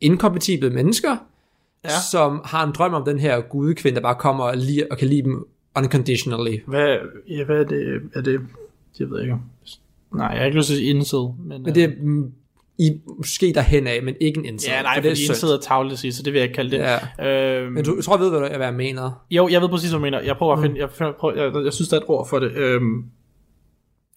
[0.00, 1.16] inkompatible mennesker,
[1.84, 1.88] Ja.
[2.10, 5.08] som har en drøm om den her gudekvinde, der bare kommer og, li- og kan
[5.08, 6.56] lide dem unconditionally.
[6.66, 6.96] Hvad,
[7.28, 8.00] ja, hvad er det?
[8.14, 8.40] Er det,
[8.98, 9.36] jeg ved ikke.
[10.14, 11.62] Nej, jeg har ikke lyst til incel, men...
[11.62, 12.32] Men det er mm,
[12.80, 14.68] i, måske derhen af, men ikke en indsats.
[14.72, 16.44] Ja, nej, for det er fordi incel er tavligt at sige, så det vil jeg
[16.44, 16.84] ikke kalde det.
[17.18, 17.28] Ja.
[17.62, 19.24] Øhm, Men du, jeg tror, jeg ved, hvad, du- hvad jeg mener.
[19.30, 20.20] Jo, jeg ved præcis, hvad du mener.
[20.20, 22.38] Jeg prøver at finde, jeg, finder- prøver, jeg, jeg synes, der er et ord for
[22.38, 22.52] det.
[22.52, 23.04] Øhm,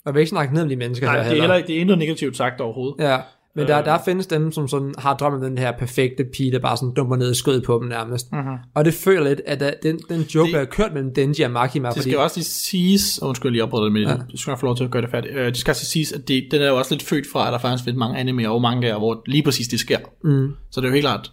[0.05, 1.43] Og vi ikke snakke ned om de mennesker nej, her det er, heller.
[1.43, 2.95] heller, ikke- det er intet negativt sagt overhovedet.
[3.03, 3.17] Ja,
[3.55, 6.59] Men der, der findes dem, som sådan har drømmen om den her perfekte pige, der
[6.59, 8.31] bare sådan dumper ned i skødet på dem nærmest.
[8.31, 8.55] Mm-hmm.
[8.73, 11.43] Og det føler lidt, at der, den, den joke, Det- der er kørt mellem Denji
[11.43, 12.01] og Makima, Det fordi...
[12.09, 14.15] skal jo også lige siges, og undskyld, lige opbryder det, men ja.
[14.31, 15.33] du skal få lov til at gøre det færdigt.
[15.35, 17.47] Øh, det skal også lige siges, at det, den er jo også lidt født fra,
[17.47, 19.99] at der faktisk findes mange anime og mangaer, hvor lige præcis det sker.
[20.23, 20.53] Mm.
[20.71, 21.31] Så det er jo helt klart,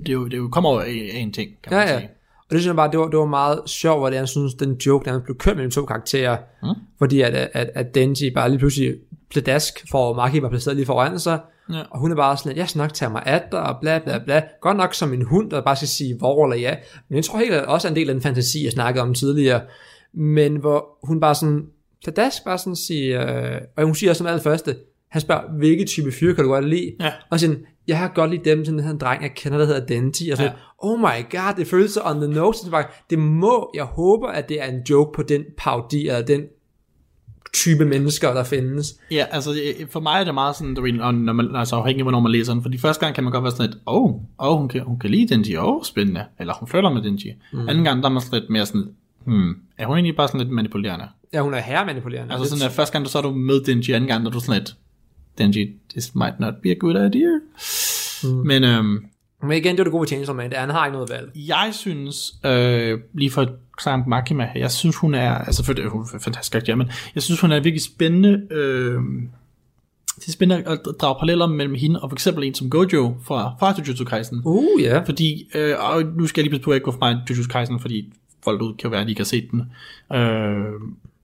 [0.00, 1.98] det, er jo, det er jo kommer over af, en ting, kan man Ja, ja.
[1.98, 2.08] sige.
[2.38, 4.74] Og det synes jeg bare, det var, det var meget sjovt, hvordan jeg synes, den
[4.86, 6.68] joke, der blev kørt mellem to karakterer, mm.
[6.98, 8.94] fordi at, at, at Denji bare lige pludselig
[9.30, 11.38] pladask for Maki var placeret lige foran sig,
[11.72, 11.82] Ja.
[11.90, 13.98] og hun er bare sådan lidt, jeg skal nok tage mig af dig, og bla
[13.98, 14.42] bla bla.
[14.60, 16.74] Godt nok som en hund, der bare skal sige hvor eller ja.
[17.08, 19.14] Men jeg tror helt at også er en del af den fantasi, jeg snakkede om
[19.14, 19.60] tidligere.
[20.14, 21.66] Men hvor hun bare sådan,
[22.04, 24.76] pladask bare sådan siger, øh, og hun siger som alt første,
[25.10, 26.92] han spørger, hvilke type fyre kan du godt lide?
[27.00, 27.12] Ja.
[27.30, 27.56] Og sådan,
[27.88, 30.30] jeg har godt lide dem, sådan en dreng, jeg kender, der hedder Denji.
[30.30, 30.50] Og så, Ja.
[30.78, 32.58] oh my god, det føles så on the nose.
[32.64, 36.22] Så bare, det må, jeg håber, at det er en joke på den parodi, eller
[36.22, 36.42] den
[37.52, 38.94] type mennesker, der findes.
[39.10, 42.00] Ja, altså øh, for mig er det meget sådan, du ved, når man, altså afhængig
[42.00, 43.78] af, hvornår man læser den, for de første gang kan man godt være sådan lidt,
[43.86, 46.90] åh, oh, oh, hun, kan, hun kan lide Denji, åh, oh, spændende, eller hun føler
[46.90, 47.32] med Denji.
[47.52, 47.68] Mm.
[47.68, 48.88] Anden gang, der er man sådan lidt mere sådan,
[49.24, 51.04] hmm, er hun egentlig bare sådan lidt manipulerende?
[51.32, 52.34] Ja, hun er herremanipulerende.
[52.34, 54.40] Altså sådan, at første gang, så er du med Denji, anden gang, der er du
[54.40, 54.74] sådan lidt,
[55.38, 57.38] Denji, this might not be a good idea.
[58.24, 58.46] Mm.
[58.46, 59.04] Men øhm,
[59.42, 61.10] Men igen, det er det gode ved Chainsaw Man, det er, han har ikke noget
[61.10, 61.30] valg.
[61.34, 63.46] jeg synes, øh, lige for
[63.86, 67.22] om Makima jeg synes hun er, altså for det hun er fantastisk karakter, men jeg
[67.22, 69.02] synes hun er virkelig spændende, øh,
[70.16, 73.54] det er spændende at drage paralleller mellem hende og for eksempel en som Gojo fra,
[73.60, 74.42] fra Jujutsu Kaisen.
[74.44, 74.98] Uh, ja.
[74.98, 77.22] Fordi, øh, og nu skal jeg lige passe på, at jeg ikke går for mig
[77.30, 78.12] Jujutsu Kaisen, fordi
[78.44, 79.62] folk ud kan jo være, at de ikke har set den.
[80.12, 80.80] Øh,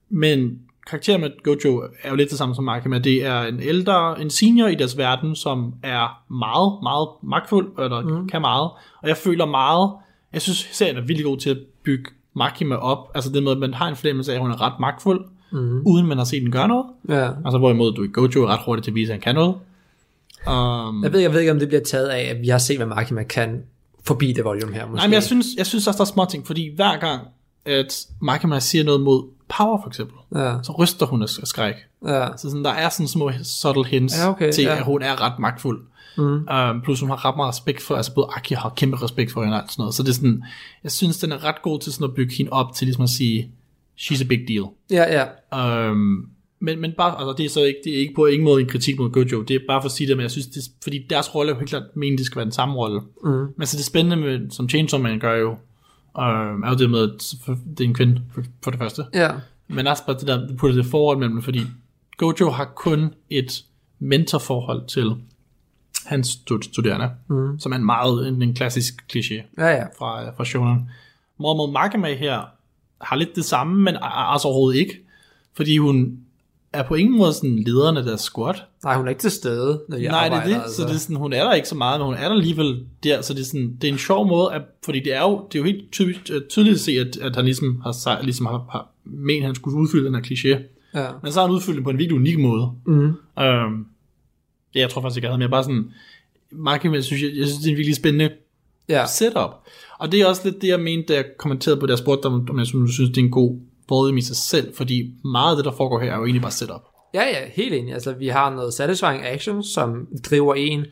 [0.08, 2.98] men karakteren med Gojo er jo lidt det samme som Makima.
[2.98, 8.00] Det er en ældre, en senior i deres verden, som er meget, meget magtfuld, eller
[8.00, 8.28] mm.
[8.28, 8.70] kan meget.
[9.02, 9.92] Og jeg føler meget,
[10.32, 13.10] jeg synes serien er virkelig god til at bygge Makima op.
[13.14, 15.82] Altså det med, at man har en fornemmelse af, at hun er ret magtfuld, mm.
[15.86, 16.84] uden man har set den gøre noget.
[17.08, 17.28] ja.
[17.44, 19.54] Altså hvorimod du i Gojo er ret hurtigt til at vise, at han kan noget.
[20.48, 22.76] Um, Jeg ved, jeg ved ikke, om det bliver taget af, at vi har set,
[22.76, 23.62] hvad Makima kan
[24.04, 24.96] forbi det volume her, måske.
[24.96, 27.22] Nej, men jeg synes, jeg synes også, der er små ting, fordi hver gang,
[27.64, 29.24] at Makima siger noget mod
[29.56, 31.74] Power for eksempel, Ja, så ryster hun af skræk.
[32.06, 32.26] ja.
[32.36, 34.76] Så sådan, der er sådan små subtle hints Ja, okay, til, ja.
[34.76, 35.80] at hun er ret magtfuld.
[36.18, 36.24] Mm.
[36.24, 39.42] Um, plus hun har ret meget respekt for, altså både Aki har kæmpe respekt for
[39.42, 39.94] hende og alt sådan noget.
[39.94, 40.44] Så det er sådan,
[40.84, 43.10] jeg synes, den er ret god til sådan at bygge hende op til ligesom at
[43.10, 43.50] sige,
[43.98, 44.64] she's a big deal.
[44.90, 45.90] Ja, ja.
[45.90, 46.28] Um,
[46.60, 48.68] men, men bare, altså det er så ikke, det er ikke på ingen måde en
[48.68, 51.06] kritik mod Gojo, det er bare for at sige det, men jeg synes, det, fordi
[51.10, 53.00] deres rolle er jo helt klart meningen, det skal være den samme rolle.
[53.24, 53.46] Mm.
[53.56, 57.02] Men så det spændende med, som Chainsaw Man gør jo, um, er jo det med,
[57.02, 57.36] at
[57.78, 59.04] det er en kvinde, for, for det første.
[59.14, 59.30] Ja.
[59.68, 61.60] Men også bare det der, du putter det forhold mellem fordi
[62.16, 63.64] Gojo har kun et
[63.98, 65.10] mentorforhold til
[66.06, 67.58] hans stud- studerende, mm.
[67.58, 69.84] som er en meget en, en klassisk kliché Ja, ja.
[69.98, 70.90] fra, fra shonen.
[71.36, 72.40] Hvorimod Makima her
[73.00, 75.00] har lidt det samme, men altså overhovedet ikke.
[75.56, 76.18] Fordi hun
[76.72, 78.54] er på ingen måde sådan lederen af deres squad.
[78.84, 80.56] Nej, hun er ikke til stede, når de Nej, det er arbejder.
[80.58, 80.62] det.
[80.62, 80.76] Altså.
[80.76, 82.84] Så det er sådan, hun er der ikke så meget, men hun er der alligevel
[83.04, 83.22] der.
[83.22, 85.58] Så det er, sådan, det er en sjov måde, at, fordi det er jo, det
[85.58, 88.88] er jo helt tydeligt, tydeligt at se, at, at han ligesom har, ligesom har, har
[89.04, 90.62] ment, at han skulle udfylde den her kliché.
[90.94, 91.06] Ja.
[91.22, 92.70] Men så har han udfyldt den på en virkelig unik måde.
[92.86, 93.14] Mm.
[93.42, 93.86] Øhm,
[94.76, 95.84] det jeg tror faktisk ikke, jeg havde, men jeg bare sådan,
[96.50, 98.30] Makima, synes jeg, jeg synes, det er en virkelig spændende
[98.88, 99.06] Ja.
[99.06, 99.50] setup.
[99.98, 102.22] Og det er også lidt det, jeg mente, da jeg kommenterede på det, jeg spurgte
[102.28, 103.56] dig, om jeg synes, det er en god
[103.88, 106.50] volume i sig selv, fordi meget af det, der foregår her, er jo egentlig bare
[106.52, 106.82] setup.
[107.14, 107.94] Ja, ja, helt enig.
[107.94, 110.84] Altså, vi har noget satisfying action, som driver en.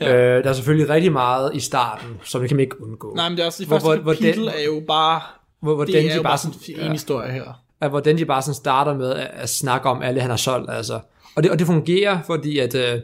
[0.00, 0.36] Ja.
[0.36, 3.12] Øh, der er selvfølgelig rigtig meget i starten, som det kan man ikke undgå.
[3.16, 5.20] Nej, men det er også, det Hvor- første hvor- hvor kapitel den- er jo bare,
[5.60, 7.62] hvor, hvor det er jo bare bare sådan, sådan en historie her.
[7.80, 10.70] at hvor Denji bare sådan starter med at, at snakke om alle, han har solgt.
[10.70, 11.00] Altså.
[11.36, 13.00] Og, det, og det fungerer, fordi at, øh,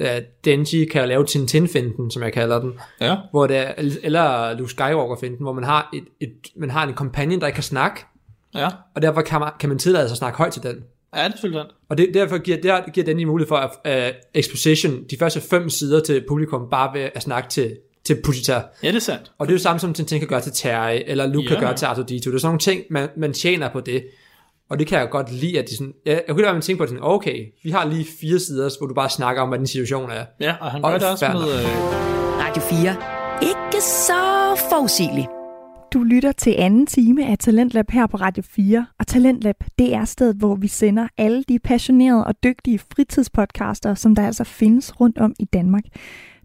[0.00, 3.16] at Denji kan lave Tintin-finden, som jeg kalder den, Ja.
[3.30, 7.40] hvor det er, eller Luke Skywalker-finden, hvor man har, et, et, man har en companion,
[7.40, 8.00] der ikke kan snakke,
[8.54, 10.84] Ja, og derfor kan man, kan man tillade sig at snakke højt til den.
[11.16, 11.64] ja det er selvfølgelig.
[11.88, 15.70] Og det, derfor giver, der, giver Denji mulighed for at uh, exposition de første fem
[15.70, 18.62] sider til publikum, bare ved at snakke til, til Pushita.
[18.82, 19.32] Ja, det er sandt.
[19.38, 21.54] Og det er jo samme som Tintin kan gøre til Terry, eller Luke Ja.
[21.54, 22.30] kan gøre til Arthur Dito.
[22.30, 24.04] Det er sådan nogle ting, man, man tjener på det.
[24.70, 26.78] Og det kan jeg godt lide, at de sådan, jeg, jeg kunne da være, tænke
[26.78, 29.58] på, at sådan, okay, vi har lige fire sider, hvor du bare snakker om, hvad
[29.58, 30.24] den situation er.
[30.40, 31.42] Ja, og han Og gør det også med...
[31.42, 31.98] Øh,
[32.44, 32.96] Radio 4.
[33.42, 34.12] Ikke så
[34.70, 35.28] forudsigeligt.
[35.94, 40.04] Du lytter til anden time af Talentlab her på Radio 4, og Talentlab, det er
[40.04, 45.18] stedet, hvor vi sender alle de passionerede og dygtige fritidspodcaster, som der altså findes rundt
[45.18, 45.82] om i Danmark.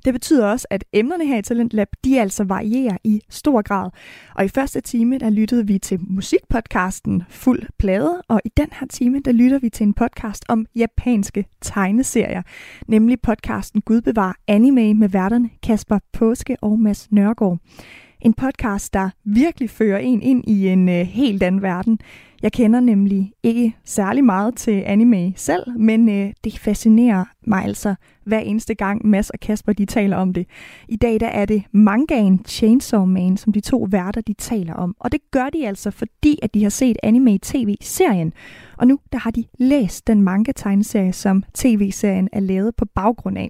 [0.06, 3.89] Det betyder også, at emnerne her i Talent Lab, de altså varierer i stor grad.
[4.36, 8.88] Og i første time, der lyttede vi til musikpodcasten Fuld Plade, og i den her
[8.88, 12.42] time, der lytter vi til en podcast om japanske tegneserier,
[12.88, 17.58] nemlig podcasten Gud bevar anime med værterne Kasper Påske og Mads Nørgaard.
[18.21, 22.00] En podcast, der virkelig fører en ind i en øh, helt anden verden.
[22.44, 27.96] Jeg kender nemlig ikke særlig meget til anime selv, men øh, det fascinerer mig altså
[28.23, 30.48] hver eneste gang Mads og Kasper de taler om det.
[30.87, 34.96] I dag der er det mangaen Chainsaw Man, som de to værter de taler om.
[35.00, 38.33] Og det gør de altså, fordi at de har set anime-tv-serien.
[38.77, 43.50] Og nu der har de læst den manga-tegneserie, som tv-serien er lavet på baggrund af.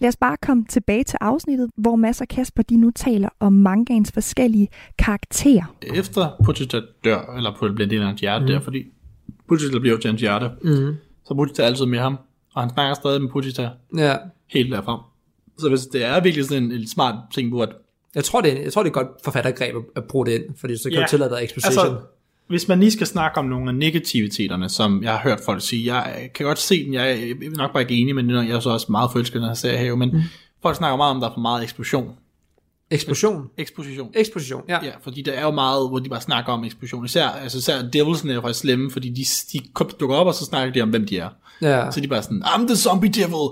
[0.00, 3.52] Lad os bare komme tilbage til afsnittet, hvor Mads og Kasper de nu taler om
[3.52, 4.68] mangaens forskellige
[4.98, 5.74] karakterer.
[5.94, 8.46] Efter Puchita dør, eller på bliver del af hans hjerte mm.
[8.46, 8.84] der, fordi
[9.48, 10.94] Puchita bliver jo til hans hjerte, Mm.
[11.24, 12.18] så er Puchita altid med ham,
[12.54, 14.16] og han snakker stadig med Puchita Ja.
[14.46, 15.02] helt derfra.
[15.58, 17.68] Så hvis det er virkelig sådan en, en smart ting, hvor at,
[18.14, 20.32] Jeg tror, det er, jeg tror, det er et godt forfattergreb at, at bruge det
[20.32, 21.00] ind, fordi så kan Ja.
[21.02, 21.86] du tillade dig exposition.
[21.86, 22.00] Altså,
[22.48, 25.94] hvis man lige skal snakke om nogle af negativiteterne, som jeg har hørt folk sige,
[25.94, 28.70] jeg kan godt se den, jeg er nok bare ikke enig, men jeg er så
[28.70, 30.22] også meget forelsket i den her serie her, men mm.
[30.62, 32.14] folk snakker meget om, at der er for meget eksplosion.
[32.90, 33.50] Eksplosion.
[33.56, 34.10] Eksposition.
[34.14, 34.84] Eksposition, ja.
[34.84, 37.04] Ja, fordi der er jo meget, hvor de bare snakker om eksplosion.
[37.04, 40.72] Især, altså især Devils'ene er faktisk slemme, fordi de, de dukker op, og så snakker
[40.72, 41.28] de om, hvem de er.
[41.62, 41.90] Ja.
[41.90, 43.44] Så de bare sådan, I'm the zombie devil.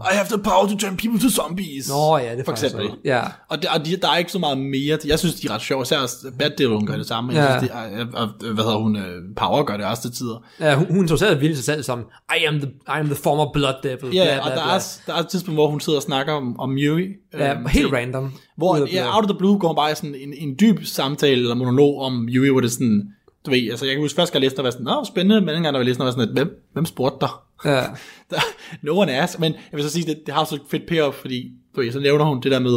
[0.00, 1.88] I have the power to turn people to zombies.
[1.88, 2.80] Nå ja, det er For eksempel.
[2.80, 3.00] rigtigt.
[3.04, 3.22] Ja.
[3.48, 4.98] Og, der, og de, der er ikke så meget mere.
[5.06, 5.82] Jeg synes, de er ret sjove.
[5.82, 5.98] Især
[6.38, 7.32] Bad Devil, hun gør det samme.
[7.34, 7.58] Jeg Ja.
[7.58, 8.96] synes, det og, og, hvad hedder hun?
[8.96, 9.02] øh,
[9.36, 10.44] Power gør det også til tider.
[10.60, 11.98] ja hun, hun introducerede vildt sig selv som,
[12.40, 14.14] I am the, I am the former blood devil.
[14.14, 14.74] Ja, bla, og bla, der bla.
[14.74, 17.06] er, der er et tidspunkt, hvor hun sidder og snakker om, om Miri.
[17.38, 17.96] Ja, øhm, helt ting.
[17.96, 18.32] random.
[18.56, 21.32] Hvor, ja, out of the blue går hun bare i sådan en, en dyb samtale
[21.42, 23.02] eller monolog om Yui, hvor det er sådan,
[23.46, 25.40] du ved, altså jeg kan huske første gang jeg læste, der var sådan, nå, spændende,
[25.40, 27.28] men anden gang, der var læste, der var sådan, at, hvem, hvem spurgte dig?
[27.64, 27.80] Ja.
[28.30, 28.36] Der,
[28.82, 31.16] no one asked, men jeg vil så sige, det, det har så et fedt payoff,
[31.16, 32.70] fordi du ved, så nævner hun det der med,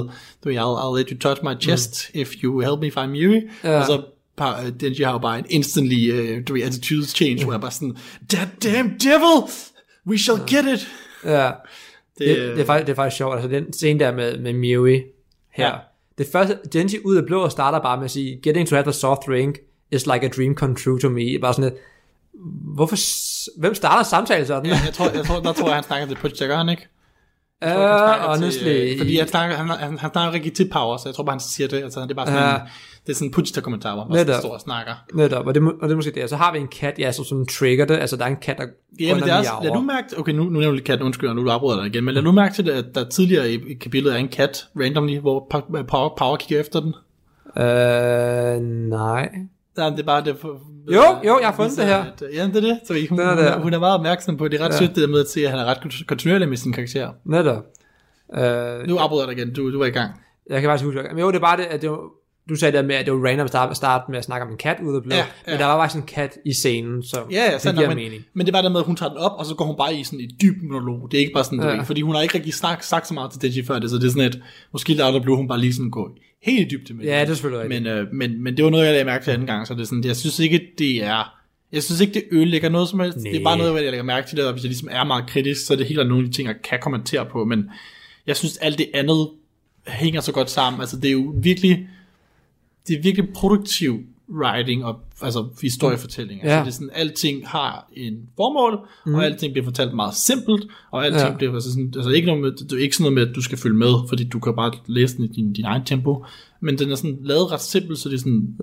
[0.43, 2.19] du ved, I'll, I'll let you touch my chest, mm.
[2.21, 3.79] if you help me find Yui, Ja.
[3.79, 4.03] og så
[4.41, 7.71] øh, Denji har jo bare en instantly, uh, du ved, attitude change, hvor jeg bare
[7.71, 7.97] sådan,
[8.29, 9.51] that damn devil,
[10.07, 10.87] we shall get it.
[11.23, 11.51] ja.
[12.17, 13.33] Det, Det, det, er faktisk, det er faktisk sjovt.
[13.35, 15.01] Altså den scene der med, med Miui
[15.53, 15.67] her.
[15.67, 15.73] Ja.
[16.17, 18.91] Det første, Genji ud af blå starter bare med at sige, getting to have a
[18.91, 19.57] soft drink
[19.91, 21.39] is like a dream come true to me.
[21.41, 21.77] Bare sådan et,
[22.75, 22.95] hvorfor,
[23.59, 24.65] hvem starter samtalen sådan?
[24.65, 26.87] Ja, jeg tror, jeg tror, der tror jeg, han snakker til gør han ikke?
[27.65, 28.63] Uh, honestly.
[28.63, 31.23] Til, øh, fordi han snakker, han, han, han snakker rigtig til power, så jeg tror
[31.23, 31.83] bare, han siger det.
[31.83, 32.55] Altså, det er bare sådan Ja.
[32.55, 32.61] en,
[33.05, 34.27] det er sådan en Puchita-kommentar, hvor han Netop.
[34.27, 34.93] bare står og snakker.
[35.13, 36.23] Netop, og det, og det er måske det.
[36.23, 37.97] Og så har vi en kat, ja, som, som trigger det.
[37.97, 38.65] Altså, der er en kat, der
[38.99, 41.33] Ja, men det er også, lad du mærke, okay, nu, nu nævner du katten, undskyld,
[41.33, 43.73] nu afbryder jeg dig igen, men lad du mærke til, at der tidligere i, i
[43.73, 45.47] kapitlet er en kat, randomly, hvor
[45.87, 46.93] Power, Power kigger efter den.
[47.63, 49.29] Øh, nej.
[49.77, 50.61] Ja, det er bare det for,
[50.93, 52.03] Jo, jo, jeg har fundet viser, det her.
[52.03, 52.79] At, ja, det er det.
[52.85, 53.43] Så hun, er hun, der.
[53.43, 54.77] er, hun er meget opmærksom på, det er ret Ja.
[54.77, 57.09] sødt det der med at se, at han er ret kontinuerlig med sin karakter.
[57.25, 57.63] Netop.
[58.37, 60.11] Øh, Nu afbryder jeg dig igen, du, du var i gang.
[60.49, 61.99] Jeg kan faktisk huske, men jo, det er bare det, at det var,
[62.49, 64.51] du sagde det med, at det var random at starte, starte med at snakke om
[64.51, 67.03] en kat ude af blå, Ja, ja, men der var faktisk en kat i scenen,
[67.03, 68.23] så Ja, ja, det giver nok, men, mening.
[68.33, 69.93] men det var der med, at hun tager den op, og så går hun bare
[69.95, 71.07] i sådan et dyb monolog.
[71.11, 71.69] Det er ikke bare sådan, Ja.
[71.75, 71.81] ja.
[71.81, 74.03] fordi hun har ikke rigtig snak, sagt så meget til Denji før det, så det
[74.05, 74.41] er sådan et,
[74.73, 76.09] måske der der blev hun bare lige sådan gå
[76.43, 77.83] helt i dybde med Ja, det er selvfølgelig rigtigt.
[77.83, 79.81] men, øh, men, men det var noget, jeg lagde mærke til anden gang, så det
[79.81, 81.33] er sådan, jeg synes ikke, det er,
[81.71, 83.17] jeg synes ikke, det ødelægger noget som helst.
[83.17, 83.31] Nej.
[83.31, 85.27] Det er bare noget, jeg lægger mærke til det, og hvis jeg ligesom er meget
[85.27, 87.69] kritisk, så er det helt nogle af de ting, jeg kan kommentere på, men
[88.27, 89.29] jeg synes, alt det andet
[89.87, 90.81] hænger så godt sammen.
[90.81, 91.87] Altså, det er jo virkelig,
[92.87, 96.41] det er virkelig produktiv writing og altså historiefortælling.
[96.43, 96.61] Altså, Ja.
[96.61, 99.15] det er sådan, alting har en formål, mm.
[99.15, 101.29] og alting bliver fortalt meget simpelt, og alting Ja.
[101.31, 101.35] ja.
[101.37, 103.41] bliver altså sådan, altså ikke, noget med, det er ikke sådan noget med, at du
[103.41, 106.25] skal følge med, fordi du kan bare læse den i din, din egen tempo,
[106.59, 108.57] men den er sådan lavet ret simpelt, så det er sådan,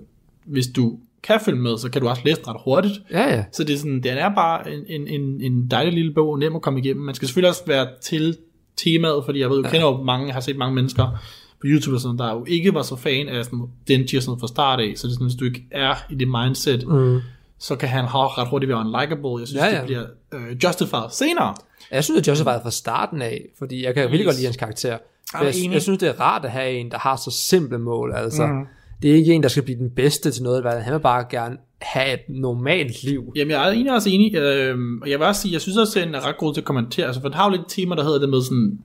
[0.45, 2.93] hvis du kan følge med, så kan du også læse den ret hurtigt.
[3.11, 3.43] Ja, ja.
[3.53, 6.61] Så det er sådan, den er bare en, en, en, dejlig lille bog, nem at
[6.61, 7.05] komme igennem.
[7.05, 8.37] Man skal selvfølgelig også være til
[8.77, 11.17] temaet, fordi jeg ved, jeg kender jo mange, har set mange mennesker
[11.61, 14.47] på YouTube og sådan, der jo ikke var så fan af sådan, Denji sådan fra
[14.47, 17.19] start af, så det er sådan, hvis du ikke er i det mindset, Mm.
[17.59, 19.39] så kan han ha- ret hurtigt være unlikable.
[19.39, 20.03] Jeg synes, Ja, ja, det bliver
[20.33, 21.55] øh, justified senere.
[21.91, 24.25] Jeg synes, at Joseph var fra starten af, fordi jeg kan virkelig Yes.
[24.27, 24.97] godt lide hans karakter.
[25.33, 25.73] Er Jeg, enig.
[25.73, 28.13] jeg synes, det er rart at have en, der har så simple mål.
[28.15, 28.65] Altså, mm.
[29.01, 30.83] Det er ikke en, der skal blive den bedste til noget.
[30.83, 33.33] Han vil bare gerne have et normalt liv.
[33.35, 35.99] Jamen, jeg er egentlig også enig, øh, og jeg vil også sige, jeg synes også,
[35.99, 37.95] at den er ret god til at kommentere, altså, for den har jo lidt tema,
[37.95, 38.79] der hedder det med sådan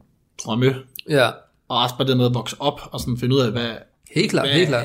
[0.44, 0.74] drømme,
[1.08, 1.28] Ja,
[1.70, 3.68] og også bare det med at vokse op, og sådan finde ud af, hvad,
[4.14, 4.84] helt klart, hvad, helt klart.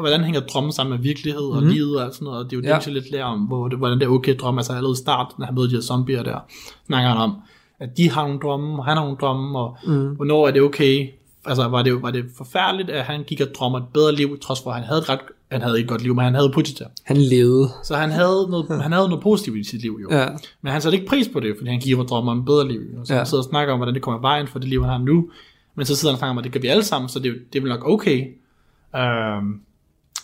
[0.00, 1.72] hvordan hænger drømmen sammen med virkelighed og Mhm.
[1.72, 2.92] livet og sådan noget, og det er jo det, Ja.
[2.92, 5.46] lidt lærer om, hvor det, hvordan det er okay drømme, altså allerede i starten, når
[5.46, 6.38] han møder de her zombier der,
[6.86, 7.36] snakker han om,
[7.80, 10.08] at de har nogle drømme, og han har nogle drømme, og mm.
[10.16, 11.08] hvornår er det okay,
[11.44, 14.60] altså var det, var det forfærdeligt, at han gik og drømmer et bedre liv, trods
[14.62, 15.18] for at han havde et ret,
[15.50, 16.84] han havde ikke et godt liv, men han havde Puchita.
[17.04, 17.68] Han levede.
[17.84, 20.16] Så han havde noget, han havde noget positivt i sit liv jo.
[20.16, 20.26] Ja.
[20.62, 22.68] Men han satte ikke pris på det, fordi han gik og drømmer om et bedre
[22.68, 22.80] liv.
[23.00, 23.18] Og så Ja.
[23.18, 25.28] han sidder og snakker om, hvordan det kommer vejen for det liv, han har nu.
[25.74, 27.30] Men så sidder han og snakker om, at det kan vi alle sammen, så det,
[27.30, 28.26] er det er vel nok okay.
[29.38, 29.60] Um,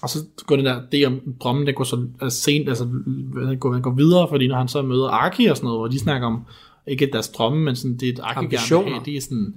[0.02, 3.56] og så går det der, det om drømmen, det går så altså, sent, altså den
[3.60, 5.98] går, den går videre, fordi når han så møder Aki og sådan noget, hvor de
[5.98, 6.44] snakker om,
[6.86, 9.54] ikke deres drømme, men sådan, det er et Aki gerne vil have, det er sådan,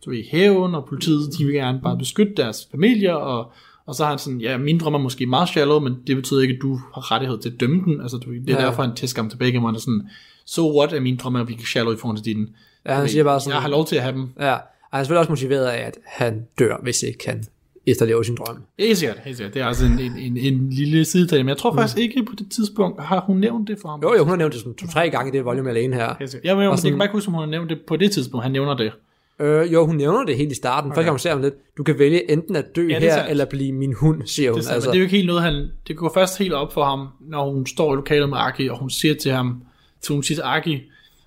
[0.00, 3.52] så i hævn, og politiet, de vil gerne bare beskytte deres familier, og,
[3.88, 6.40] Og så har han sådan, ja, min drøm er måske meget shallow, men det betyder
[6.40, 8.00] ikke, at du har rettighed til at dømme den.
[8.00, 8.66] Altså, du, det er Ja.
[8.66, 10.08] derfor, han tæsker ham tilbage, er sådan,
[10.44, 12.48] so what er min drøm er virkelig shallow i forhold til din.
[12.86, 14.28] Ja, han siger bare sådan, Jeg har lov til at have dem.
[14.40, 14.56] Ja,
[14.90, 17.44] og han er selvfølgelig også motiveret af, at han dør, hvis ikke han
[17.86, 18.56] efterlever sin drøm.
[18.78, 19.54] Helt sikkert, helt sikkert.
[19.54, 22.32] Det er altså en, en, en, en lille sidetal, men jeg tror faktisk ikke på
[22.38, 24.00] det tidspunkt, har hun nævnt det for ham.
[24.02, 26.14] Jo, jo, hun har nævnt det sådan to-tre gange i det volume alene her.
[26.18, 26.48] Helt sikkert.
[26.50, 28.10] Jeg, jeg, jeg, sådan- kan bare ikke huske, om hun har nævnt det på det
[28.12, 28.92] tidspunkt, han nævner det.
[29.40, 30.90] Øh, jo, hun nævner det helt i starten.
[30.90, 30.94] Okay.
[30.96, 33.00] Første gang hun ser ham lidt, du kan vælge enten at dø Ja, ja, er
[33.00, 33.30] her, sandt.
[33.30, 34.60] eller blive min hund, siger hun.
[34.60, 35.68] Det, er, altså, men det er jo ikke helt noget, han...
[35.88, 38.78] Det går først helt op for ham, når hun står i lokalet med Aki, og
[38.78, 39.62] hun siger til ham,
[40.02, 40.80] så hun siger til Aki,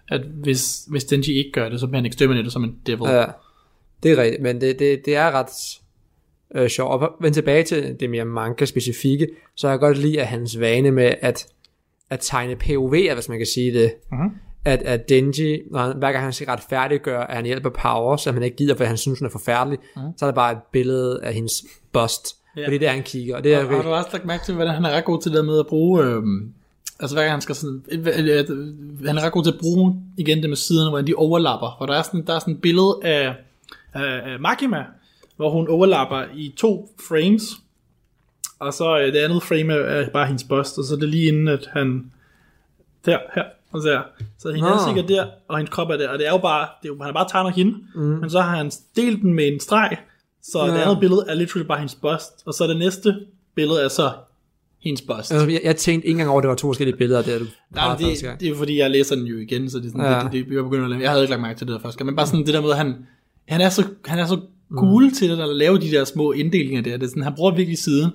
[0.10, 3.10] at hvis, hvis Denji ikke gør det, så bliver han exterminated som en devil.
[3.10, 3.26] Ja,
[4.04, 5.48] det er rigtigt, men det, det, det er ret
[6.56, 6.92] øh, sjovt.
[7.04, 11.14] Og vende tilbage til det mere manga-specifikke, så jeg godt lide, at hans vane med
[11.22, 11.48] at,
[12.10, 14.30] at tegne POV'er, hvis man kan sige det, Mhm.
[14.66, 18.34] at, at Denji, når han, hver gang han skal retfærdiggøre, at han hjælper Power, som
[18.34, 20.04] han ikke gider, for han synes, hun er forfærdelig, Mhm.
[20.18, 22.36] så er der bare et billede af hendes bust.
[22.58, 22.66] Ja.
[22.66, 24.54] Fordi det er han kigger, og det er Og har du også lagt mærke til,
[24.56, 26.04] hvordan han er ret god til det med at bruge...
[26.04, 26.54] Øhm,
[27.00, 27.84] altså hver gang han skal sådan...
[27.92, 31.08] øh, øh, øh, Han er ret god til at bruge igen det med siderne, hvordan
[31.08, 31.76] de overlapper.
[31.78, 33.34] For der er sådan, der er sådan et billede af,
[33.94, 34.86] af Makima,
[35.36, 37.44] hvor hun overlapper i to frames.
[38.60, 41.10] Og så øh, det andet frame er, er bare hendes bust, og så er det
[41.10, 42.12] lige inden, at han...
[43.06, 44.02] Der, her, og der.
[44.40, 44.68] Så hendes Nå.
[44.68, 46.10] ansigt er der, og hendes krop er der.
[46.10, 46.68] Og det er jo bare...
[46.82, 48.02] Det er jo, han har bare tegnet hende, mm.
[48.02, 49.98] men så har han delt den med en streg,
[50.44, 50.82] så det Ja.
[50.82, 53.20] andet billede er literally bare hendes bust, og så det næste
[53.56, 54.12] billede er så
[54.80, 55.32] hendes bust.
[55.32, 57.46] altså, jeg, jeg tænkte ikke engang over, at det var to forskellige billeder, der du
[57.70, 60.06] Nej, det, det er jo fordi, jeg læser den jo igen, så det er sådan,
[60.06, 60.20] Ja.
[60.24, 61.02] det, det, det, jeg, begynder at lave.
[61.02, 62.70] jeg havde ikke lagt mærke til det der første men bare sådan det der med,
[62.72, 63.08] at han,
[63.48, 64.40] han er så, han er så
[64.74, 65.12] cool mm.
[65.14, 66.98] til det, at lave de der små inddelinger der.
[66.98, 68.12] Det er sådan, han bruger virkelig siden.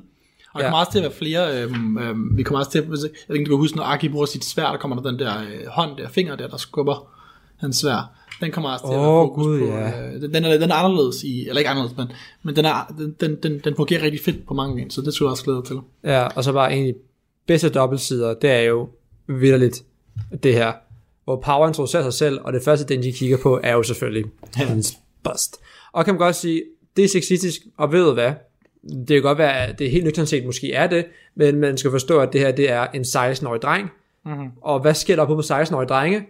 [0.55, 0.71] Og der Ja.
[0.71, 3.11] kommer også til at være flere, øhm, øhm, vi kommer også til at, jeg ved
[3.37, 5.67] ikke, du kan huske, når Aki bruger sit svær, der kommer der den der øh,
[5.69, 7.09] hånd der, finger der, der skubber
[7.57, 8.11] hans svær.
[8.41, 9.67] Den kommer også til at være fokus Gud, på.
[9.67, 10.07] ja.
[10.15, 12.07] Øh, den, er, den er anderledes i, eller ikke anderledes, men,
[12.43, 15.15] men den, er, den, den, den, den fungerer rigtig fedt på mange gange, så det
[15.15, 15.77] tror jeg også glæder til.
[16.05, 16.95] Ja, og så bare de
[17.47, 18.89] bedste dobbeltsider, det er jo
[19.27, 19.83] vidderligt
[20.43, 20.73] det her,
[21.25, 24.31] hvor Power introducerer sig selv, og det første, den de kigger på, er jo selvfølgelig
[24.55, 24.97] hans
[25.33, 25.57] bust.
[25.93, 26.63] Og kan man godt sige,
[26.97, 28.33] det er sexistisk, og ved hvad,
[28.89, 31.05] det kan godt være, at det helt nøgternt set måske er det,
[31.35, 33.91] men man skal forstå, at det her, det er en 16-årig dreng,
[34.25, 34.49] mm-hmm.
[34.63, 36.27] og hvad sker der på på 16-årige drenge?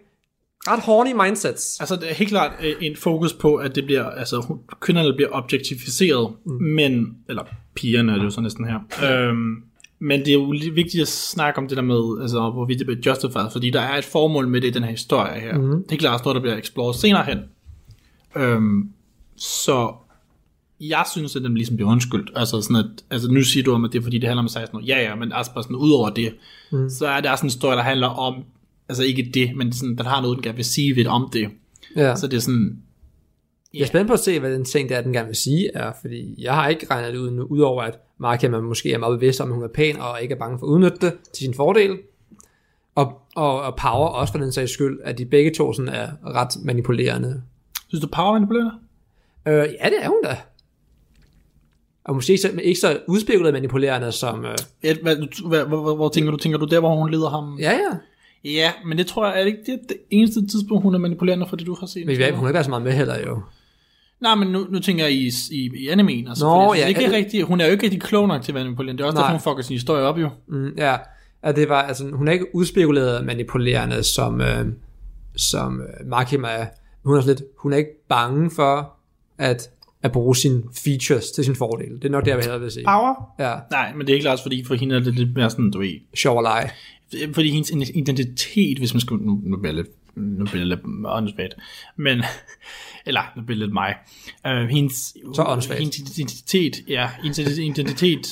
[0.69, 1.81] Ret horny mindsets.
[1.81, 5.29] Altså, det er helt klart øh, en fokus på, at det bliver, altså, kvinderne bliver
[5.33, 6.53] objektificeret, mm.
[6.53, 7.43] men, eller
[7.75, 8.79] pigerne er det jo så næsten her.
[9.29, 9.63] Øhm,
[9.99, 13.01] men det er jo vigtigt at snakke om det der med, altså, hvorvidt det bliver
[13.07, 15.59] justified, fordi der er et formål med det i den her historie her.
[15.59, 15.85] Mm.
[15.85, 17.39] Det er klart også noget, der bliver exploret senere hen.
[18.37, 18.91] Øhm,
[19.37, 19.95] så
[20.81, 22.31] jeg synes, at den ligesom bliver undskyldt.
[22.37, 24.49] Altså, sådan at, altså nu siger du om, at det er fordi, det handler om
[24.49, 24.83] 16 år.
[24.87, 26.35] Ja, ja, men altså bare sådan, ud over det,
[26.73, 26.91] mm.
[26.91, 28.45] så er der sådan en historie, der handler om,
[28.89, 31.49] altså ikke det, men sådan, den har noget, den gerne vil sige lidt om det.
[31.97, 32.17] Ja.
[32.17, 32.83] Så det er sådan,
[33.75, 35.93] Jeg er spændt på at se, hvad den ting, der den gerne vil sige, er,
[36.01, 39.21] fordi jeg har ikke regnet det ud nu, udover at Markia man måske er meget
[39.21, 41.45] bevidst om, at hun er pæn, og ikke er bange for at udnytte det til
[41.45, 41.99] sin fordel.
[42.95, 46.09] Og, og, og Power også for den sags skyld, at de begge to sådan er
[46.25, 47.43] ret manipulerende.
[47.89, 48.73] Synes du power manipulerende?
[49.49, 50.37] Øh, ja, det er hun da.
[52.05, 54.45] Og måske ikke så, ikke så udspekuleret manipulerende som...
[54.45, 56.37] Øh, Ja, hvad, du- hvad, hvor, hvor, tænker du?
[56.37, 57.59] Tænker du der, hvor hun leder ham?
[57.61, 57.99] ja, ja.
[58.51, 61.47] ja men det tror jeg, er det ikke det, det eneste tidspunkt, hun er manipulerende
[61.49, 62.07] for det, du har set?
[62.07, 63.41] Men vi- hun har ikke været så meget med heller, jo.
[64.21, 66.29] Nej, men nu, nu tænker jeg i, i, i animen.
[66.29, 67.11] Altså, Nå, ja, er ikke ja.
[67.17, 68.99] rigtig, hun er jo ikke rigtig klog nok til at være manipulerende.
[68.99, 69.33] Det er også Nej.
[69.33, 70.31] derfor, hun fucker sin historie op jo.
[70.49, 70.97] Mm, ja,
[71.43, 74.67] at det var, altså, hun er ikke udspekuleret manipulerende, som, øh,
[75.37, 76.67] som øh, Makima er.
[77.07, 78.93] Hun er, sådan lidt, hun er ikke bange for
[79.39, 79.71] at,
[80.03, 81.93] at bruge sine features til sin fordel.
[81.97, 82.85] Det er nok det, jeg vil hellere vil sige.
[82.85, 83.35] Power?
[83.39, 85.71] Ja, Nej, men det er ikke klart, fordi for hende er det lidt mere sådan,
[85.71, 86.71] du ved, sjov og lege.
[87.35, 89.87] fordi hendes identitet, hvis man skulle, nu, nu bliver lidt,
[90.17, 91.55] nu bliver jeg lidt åndssvagt,
[91.97, 92.23] men,
[93.07, 93.95] eller, nu bliver det lidt mig,
[94.49, 94.95] uh, hendes,
[95.35, 95.81] Så åndssvagt.
[95.81, 98.27] hendes identitet, ja, hendes identitet,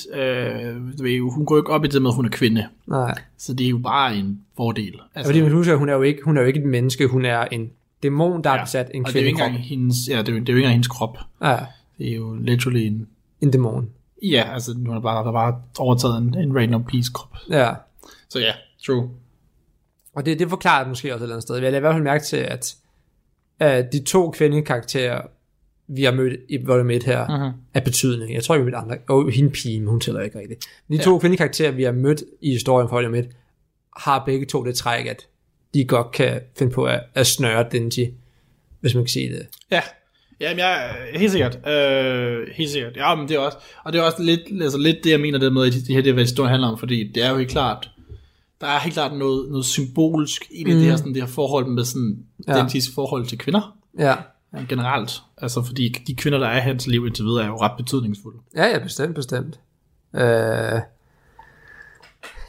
[0.97, 3.15] du ved, hun går jo ikke op i det med, at hun er kvinde, Nej.
[3.37, 4.85] så det er jo bare en fordel.
[4.85, 7.07] Altså, Altså, fordi man husker, hun er jo ikke, hun er jo ikke et menneske,
[7.07, 7.69] hun er en
[8.05, 10.29] dæmon, der ja, har besat en og det er jo ikke engang hendes, ja, det
[10.29, 11.57] er jo, det er jo ikke engang hendes krop, Ja,
[11.97, 13.07] det er jo literally en,
[13.41, 13.89] en dæmon.
[14.23, 17.35] ja, altså, nu har bare, der bare overtaget en, en random piece krop.
[17.49, 17.73] Ja.
[18.29, 18.53] Så ja,
[18.85, 19.09] true.
[20.15, 21.55] Og det, det forklarer måske også et eller andet sted.
[21.55, 22.75] Jeg lader i hvert fald mærke til, at,
[23.59, 25.21] at de to kvindekarakterer,
[25.87, 27.53] vi har mødt i volume 1 her, uh-huh.
[27.73, 28.33] er betydning.
[28.33, 28.97] Jeg tror, vi har mødt andre.
[29.09, 30.65] Og hende pige, men hun tæller ikke rigtigt.
[30.89, 33.29] De to kvindekarakterer, vi har mødt i historien for volume 1,
[33.97, 35.27] har begge to det træk, at
[35.75, 38.09] de godt kan finde på at, at snøre Denji,
[38.79, 39.47] hvis man kan sige det.
[39.71, 39.81] Ja,
[40.39, 41.67] Jamen, jeg helt sikkert.
[41.67, 42.97] Øh, helt sikkert.
[42.97, 45.39] Ja, men det er også, og det er også lidt, altså lidt det, jeg mener
[45.39, 47.37] det med, at det her det er, hvad historien handler om, fordi det er jo
[47.37, 47.89] helt klart,
[48.61, 50.79] der er helt klart noget, noget symbolsk i det, mm.
[50.79, 52.17] det, her, sådan, det her forhold med sådan,
[52.47, 52.57] Ja.
[52.57, 54.15] Dentis forhold til kvinder Ja,
[54.53, 55.11] ja, generelt.
[55.37, 58.37] Altså, fordi de kvinder, der er i hans liv indtil videre, er jo ret betydningsfulde.
[58.55, 59.59] ja, ja bestemt, bestemt.
[60.15, 60.79] Øh,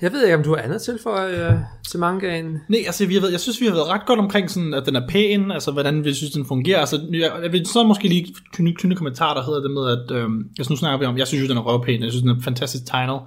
[0.02, 1.54] jeg ved ikke, om du har andet til for øh,
[1.90, 2.58] til mangaen.
[2.68, 4.86] Nej, altså vi har været, jeg synes, vi har været ret godt omkring, sådan, at
[4.86, 6.80] den er pæn, altså hvordan vi synes, den fungerer.
[6.80, 10.10] Altså, jeg, jeg vil så måske lige tyne, tyne kommentar, der hedder det med, at
[10.22, 12.30] øh, altså, nu snakker vi om, jeg synes jo, den er røvpæn, jeg synes, den
[12.30, 13.20] er fantastisk tegnet.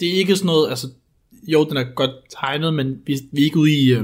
[0.00, 0.88] Det er ikke sådan noget, altså,
[1.48, 4.02] jo, den er godt tegnet, men vi, vi er ikke ude i, øh,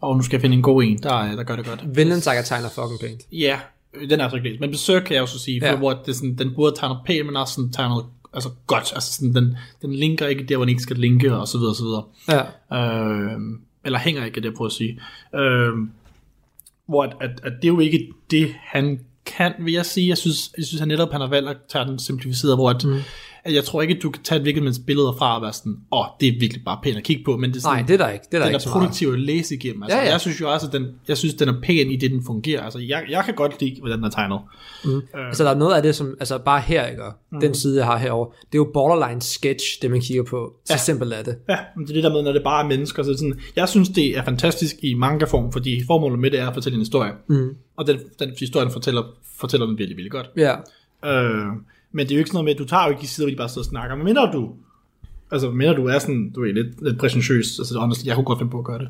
[0.00, 1.96] og nu skal jeg finde en god en, der, der gør det godt.
[1.96, 3.20] Vinland Saga tegner fucking pænt.
[3.32, 3.58] Ja,
[4.10, 4.60] den er altså ikke læst.
[4.60, 5.76] Men besøg kan jeg også sige, for Ja.
[5.76, 8.04] hvor det sådan, den burde tegne pænt, men også sådan tegnet
[8.34, 8.92] altså godt.
[8.94, 11.72] Altså sådan, den, den linker ikke der, hvor den ikke skal linke, og så videre,
[11.72, 12.04] og så videre.
[12.28, 13.32] Ja.
[13.32, 13.40] Øh,
[13.84, 15.00] eller hænger ikke, det jeg prøver at sige.
[15.34, 15.72] Øh,
[16.86, 20.08] hvor at, at, at det er jo ikke det, han kan, vil jeg sige.
[20.08, 22.84] Jeg synes, jeg synes han netop han har valgt at tage den simplificeret, hvor at,
[22.84, 23.00] mm.
[23.50, 26.00] Jeg tror ikke, at du kan tage et hvilket billeder fra og være sådan, åh,
[26.00, 27.94] oh, det er virkelig bare pænt at kigge på, men det er sådan, Nej, det
[27.94, 28.24] er der ikke.
[28.30, 29.82] Det er der den ikke er produktiv at læse igennem.
[29.82, 30.10] Altså, Ja, ja.
[30.10, 32.62] Jeg synes jo også, at den, jeg synes, den er pæn i det, den fungerer.
[32.62, 34.40] Altså, jeg, jeg kan godt lide, hvordan den er tegnet.
[35.28, 37.02] Altså der er noget af det, som, altså bare her, ikke?
[37.32, 37.40] Mm.
[37.40, 40.52] Den side, jeg har herovre, det er jo borderline sketch, det man kigger på.
[40.64, 40.78] Så ja.
[40.78, 41.36] Simpelt er det.
[41.48, 43.02] Ja, men det er det der med, når det bare er mennesker.
[43.02, 46.54] Så sådan, jeg synes, det er fantastisk i manga-form, fordi formålet med det er at
[46.54, 47.12] fortælle en historie.
[47.28, 47.48] Mm.
[47.76, 49.02] Og den, den historie, den fortæller,
[49.36, 50.30] fortæller den virkelig, virkelig godt.
[50.36, 50.54] Ja.
[51.04, 51.46] Øh,
[51.94, 53.26] men det er jo ikke sådan noget med, at du tager jo ikke de sider,
[53.26, 53.96] hvor de bare sidder og snakker.
[53.96, 54.50] Men mindre du,
[55.30, 58.38] altså mindre du er sådan, du er lidt, lidt præsentøs, altså honestly, jeg kunne godt
[58.38, 58.88] finde på at gøre det.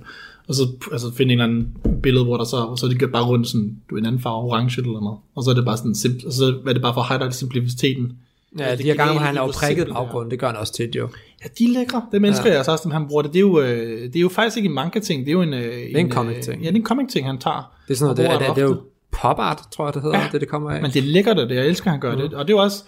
[0.49, 3.13] Og så altså, finde en eller anden billede, hvor der så, og så er det
[3.13, 5.19] bare rundt sådan, du er en anden farve, orange eller noget.
[5.35, 7.35] Og så er det bare sådan simpelt, og så er det bare for at highlight
[7.35, 8.13] simpliciteten.
[8.59, 10.97] Ja, det de her gange, hvor han hvor prikket baggrund, det gør han også tit
[10.97, 11.09] jo.
[11.45, 12.03] Ja, de er lækre.
[12.13, 12.57] Det mennesker ja.
[12.57, 13.33] jeg så også, dem han bruger det.
[13.33, 15.55] Det er jo, øh, det er jo faktisk ikke en manga-ting, det er jo en...
[15.55, 16.63] Øh, det er en comic-ting.
[16.63, 17.75] Ja, det er en comic-ting, han tager.
[17.89, 18.81] Det er sådan noget, Og det, det, det er jo
[19.15, 19.21] ofte.
[19.23, 20.25] pop art, tror jeg, det hedder, ja.
[20.25, 20.29] Ja.
[20.33, 20.83] det det kommer af.
[20.83, 22.21] Men det er lækkert, og det jeg elsker, at han gør mm.
[22.21, 22.35] det.
[22.35, 22.85] Og det er også...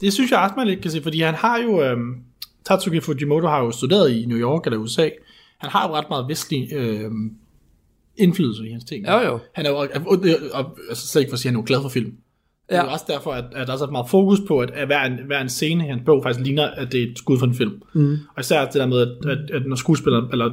[0.00, 1.82] Det synes jeg også, man lidt kan se, fordi han har jo...
[1.82, 2.14] Øhm,
[2.64, 5.08] Tatsuki Fujimoto har jo studeret i New York eller USA.
[5.58, 7.30] Han har jo ret meget vestlig øhm,
[8.16, 9.06] indflydelse i hans ting.
[9.08, 9.38] Jo, jo.
[9.54, 10.18] Han er jo, og, og,
[10.52, 12.06] og, altså slet ikke for at sige, at han er jo glad for film.
[12.06, 12.74] Ja.
[12.74, 12.84] Det er Ja.
[12.88, 15.18] jo også derfor, at, at der er så meget fokus på, at, at hver, en,
[15.26, 17.54] hver en scene i hans bog faktisk ligner, at det er et skud fra en
[17.54, 17.82] film.
[17.94, 18.12] Mm.
[18.34, 20.50] Og især det der med, at, at, at når skuespillere, eller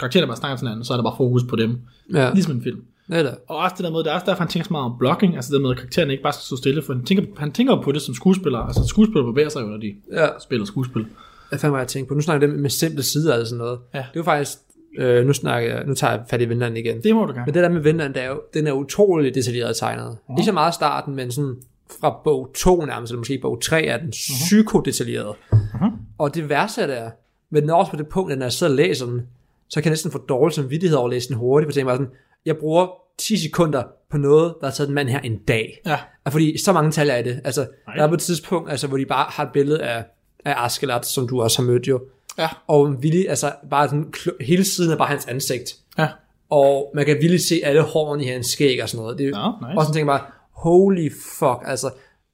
[0.00, 1.78] karaktererne bare snakker til hinanden, så er der bare fokus på dem.
[2.14, 2.80] Ja, Ligesom en film.
[3.10, 3.34] Det det.
[3.48, 5.36] Og også det der med, det er også derfor, han tænker så meget om blocking,
[5.36, 7.82] altså det med, at karaktererne ikke bare skal stå stille, for han tænker, han tænker
[7.82, 10.26] på det som skuespiller, altså skuespillere bevæger sig jo, når de Ja.
[10.40, 11.06] spiller skuespil.
[11.50, 13.58] Jeg fandt mig at tænke på, nu snakker jeg det med simple sider og sådan
[13.58, 13.78] noget.
[13.94, 13.98] Ja.
[13.98, 14.58] Det er jo faktisk,
[14.98, 17.02] øh, nu snakker jeg, nu tager jeg fat i Vinland igen.
[17.02, 17.42] Det må du gerne.
[17.46, 20.18] Men det der med Vinland, det er jo, den er utrolig detaljeret tegnet.
[20.28, 20.34] Ja.
[20.34, 21.56] Ikke så meget starten, men sådan
[22.00, 25.34] fra bog 2 nærmest, eller måske bog 3, er den psykodetaljeret.
[25.52, 25.90] Uh-huh.
[26.18, 27.10] Og det værste er,
[27.50, 29.22] men den er også på det punkt, at når jeg sidder og læser den,
[29.68, 31.88] så kan jeg næsten få dårlig samvittighed over at læse den hurtigt, for jeg tænker
[31.90, 32.12] bare sådan,
[32.46, 32.86] jeg bruger
[33.18, 35.80] 10 sekunder på noget, der har taget en mand her en dag.
[35.86, 35.98] Ja.
[36.24, 37.40] Og fordi så mange tal er i det.
[37.44, 37.96] Altså, Nej.
[37.96, 40.04] der er på et tidspunkt, altså, hvor de bare har et billede af,
[40.44, 42.00] af Askelat, som du også har mødt jo.
[42.38, 42.48] Ja.
[42.66, 45.76] Og Willy, altså bare sådan, hele siden er bare hans ansigt.
[45.98, 46.08] Ja.
[46.50, 49.18] Og man kan vildt se alle hårene i hans skæg og sådan noget.
[49.18, 49.78] Det er Nå, nice.
[49.78, 51.90] Og sådan tænker jeg bare, holy fuck, altså.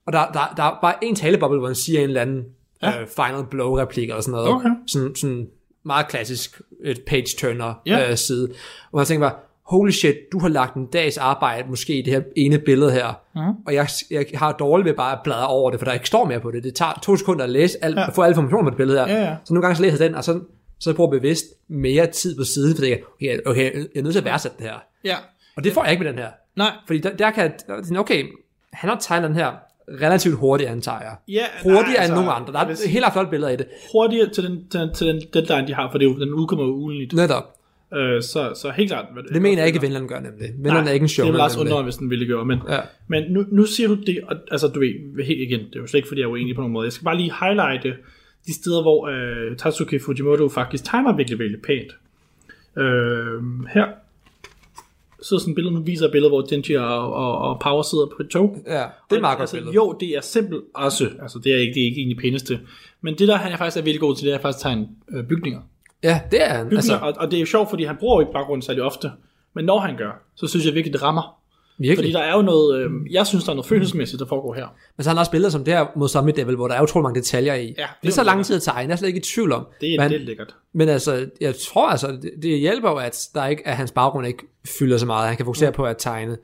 [0.07, 2.45] Og der, der, der er bare en taleboble, hvor han siger en eller anden
[2.83, 3.01] ja.
[3.01, 4.49] øh, final blow replik eller sådan noget.
[4.49, 4.69] Okay.
[4.87, 5.47] Sådan, sådan
[5.85, 8.11] meget klassisk et page turner Ja.
[8.11, 8.53] øh, side.
[8.91, 9.39] Hvor jeg tænker bare,
[9.69, 13.21] holy shit, du har lagt en dags arbejde måske i det her ene billede her,
[13.35, 13.55] Mhm.
[13.67, 16.25] og jeg, jeg har dårligt ved bare at bladre over det, for der ikke står
[16.25, 16.65] mere på det.
[16.65, 18.09] Det tager to sekunder at læse, al, ja.
[18.09, 19.09] få alle informationer på det billede her.
[19.17, 19.37] Ja, ja.
[19.45, 20.41] Så nogle gange så læser jeg den, og så,
[20.81, 24.13] så bruger jeg bevidst mere tid på siden, for jeg okay, okay, jeg er nødt
[24.13, 24.75] til at værdsætte det her.
[25.05, 25.17] Ja.
[25.57, 26.29] Og det får jeg ikke med den her.
[26.57, 26.71] Nej.
[26.87, 27.53] Fordi der, der kan
[27.91, 28.25] jeg, okay,
[28.73, 29.51] han har tegnet den her
[30.03, 31.15] relativt hurtigt, antager jeg.
[31.29, 32.53] Ja, Hurtigere nej, end altså, nogen andre.
[32.53, 33.67] Der jeg er sige- helt flot billeder i det.
[33.93, 36.65] Hurtigere til den, til, den- til den deadline, de har, for det er den udkommer
[36.67, 37.13] jo ugenligt.
[37.13, 37.45] Netop.
[37.95, 39.05] Øh, så, så helt klart.
[39.13, 40.49] hvad Det mener jeg ikke, at Vinland gør nemlig.
[40.59, 41.27] Vinland er ikke en show.
[41.27, 42.45] Det vil også undre mig, hvis den ville gøre.
[42.45, 42.81] Men, Ja.
[43.09, 45.87] men nu, nu siger du det, og, altså du ved, helt igen, det er jo
[45.87, 46.85] slet ikke, fordi jeg er uenig på nogen måde.
[46.85, 47.95] Jeg skal bare lige highlighte
[48.47, 51.93] de steder, hvor øh, Tatsuki Fujimoto faktisk tegner virkelig, virkelig pænt.
[52.79, 53.43] Øh,
[53.75, 53.87] her
[55.23, 58.07] så sådan et billede, nu viser et billede, hvor Denji og, og, og Power sidder
[58.07, 58.63] på et tog.
[58.67, 59.75] Ja, det er et meget altså, billede.
[59.75, 61.09] Jo, det er simpelt også.
[61.23, 62.61] Altså, det er ikke, det er ikke egentlig pæneste.
[63.01, 64.89] Men det der, han er faktisk er virkelig god til, det er faktisk at tegne
[65.13, 65.61] øh, bygninger.
[66.03, 66.73] Ja, det er han.
[66.73, 69.11] Altså, og, og, det er jo sjovt, fordi han bruger ikke baggrunden særlig ofte.
[69.55, 71.37] Men når han gør, så synes jeg virkelig, det rammer.
[71.77, 72.15] Fordi virkelig.
[72.15, 74.67] der er jo noget, øh, jeg synes, der er noget følelsesmæssigt, der foregår her.
[74.97, 76.83] Men så har han også billeder som det her mod Zombie Devil, hvor der er
[76.83, 77.67] utrolig mange detaljer i.
[77.67, 79.23] det det, er det er så lang tid at tegne, jeg er slet ikke i
[79.23, 79.67] tvivl om.
[79.81, 80.55] Det er, men, det er lækkert.
[80.73, 84.27] men altså, jeg tror altså, det, det hjælper jo, at, der ikke, at hans baggrund
[84.27, 84.45] ikke
[84.79, 85.29] fylder så meget.
[85.29, 86.37] Han kan fokusere på at tegne.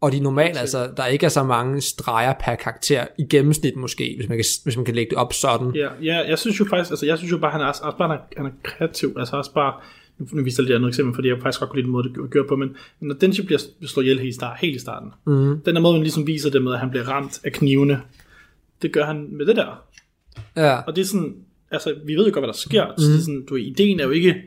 [0.00, 4.14] Og de normalt, altså, der ikke er så mange streger per karakter i gennemsnit måske,
[4.16, 5.74] hvis man kan, hvis man kan lægge det op sådan.
[5.74, 8.08] Ja, ja, jeg synes jo faktisk, altså jeg synes jo bare, han er også, bare,
[8.08, 9.74] han er, han er kreativ, altså også bare,
[10.18, 11.92] nu, nu viser jeg lige et andet eksempel, fordi jeg faktisk godt kunne lide den
[11.92, 14.78] måde, det gør på, men når Denji bliver slået ihjel helt i, start, helt i
[14.78, 15.60] starten, mm.
[15.60, 18.00] den der måde, man ligesom viser det med, at han bliver ramt af knivene,
[18.82, 19.82] det gør han med det der.
[20.56, 21.36] Ja, Og det er sådan,
[21.70, 22.98] altså vi ved jo godt, hvad der sker, mm.
[22.98, 24.42] så det er sådan, du ideen er jo ikke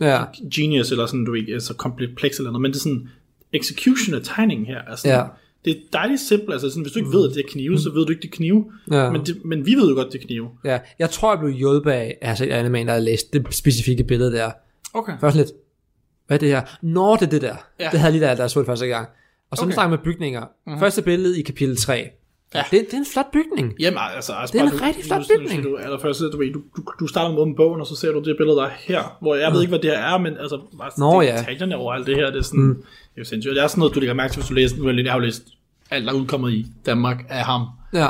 [0.00, 0.24] ja,
[0.54, 3.08] genius, eller sådan, du ved, altså kompleks eller noget, men det er sådan,
[3.52, 5.24] execution af tegningen her, er sådan, Ja.
[5.64, 7.90] det er dejligt simpelt, altså sådan, hvis du ikke ved, at det er knive, så
[7.90, 9.10] ved du ikke, det er knive, Ja.
[9.10, 10.48] men, det, men vi ved jo godt, det er knive.
[10.64, 14.04] Ja, jeg tror, jeg blev hjulpet af, altså et anime, der har læst det specifikke
[14.04, 14.50] billede der.
[14.94, 15.12] Okay.
[15.20, 15.48] Først lidt,
[16.26, 16.62] hvad er det her?
[16.82, 17.56] Nå, det er det der.
[17.80, 17.88] Ja.
[17.92, 19.08] Det havde lige da, da jeg så det første gang.
[19.50, 19.68] Og så Okay.
[19.68, 19.74] okay.
[19.74, 20.40] snakker med bygninger.
[20.66, 20.80] Mm-hmm.
[20.80, 22.08] Første billede i kapitel 3.
[22.54, 22.58] Ja.
[22.58, 22.64] Ja.
[22.78, 23.74] Det, det er en flot bygning.
[23.80, 25.64] Jamen, altså, altså Det er en bare, rigtig flot nu- nu- bygning.
[25.64, 28.36] Du, allerførst, du, du, du, du starter med åben bogen, og så ser du det
[28.36, 30.90] billede, der er her, hvor jeg ved ikke, hvad det her er, men altså, bare
[30.98, 31.36] Nå, det, ja.
[31.38, 32.82] detaljerne over alt det her, det er sådan, mm.
[33.14, 33.54] det er sindssygt.
[33.54, 35.24] Det er sådan noget, du lægger mærke til, hvis du læser, nu jeg, har jo
[35.24, 35.42] læst
[35.90, 37.66] alt, der er udkommet i Danmark af ham.
[37.94, 38.08] Ja.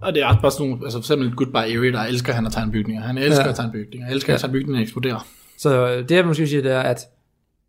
[0.00, 2.52] Og det er bare sådan nogle, altså for eksempel Goodbye Eerie, der elsker han at
[2.52, 3.02] tegne bygninger.
[3.02, 3.50] Han elsker Ja.
[3.50, 4.06] at tegne bygninger.
[4.06, 5.26] Han elsker at tegne bygninger eksploderer.
[5.58, 7.00] Så øh, det jeg måske sige, det er, at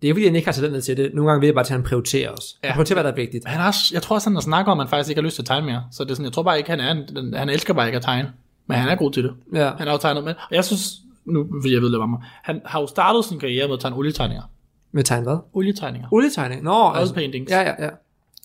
[0.01, 1.11] det er ikke fordi, han ikke har talentet til det.
[1.13, 2.55] Nogle gange vil jeg bare til, at han prioriterer os.
[2.63, 2.67] Ja.
[2.67, 3.47] Han prioriterer, hvad der er vigtigt.
[3.47, 5.35] Han har, også- jeg tror også, han snakker om, at han faktisk ikke har lyst
[5.35, 5.83] til at tegne mere.
[5.91, 8.03] Så det er sådan, jeg tror bare ikke, han er han elsker bare ikke at
[8.03, 8.31] tegne.
[8.67, 9.33] Men han er god til det.
[9.53, 9.71] Ja.
[9.77, 10.33] Han har jo tegnet med.
[10.49, 10.91] Og jeg synes,
[11.25, 13.79] nu fordi jeg ved det var mig, han har jo startet sin karriere med at
[13.79, 14.43] tegne olietegninger.
[14.91, 15.37] Med tegn hvad?
[15.53, 16.07] Olietegninger.
[16.11, 16.63] Olietegning.
[16.63, 17.51] Nå, Oil paintings.
[17.51, 17.89] Ja, ja, ja.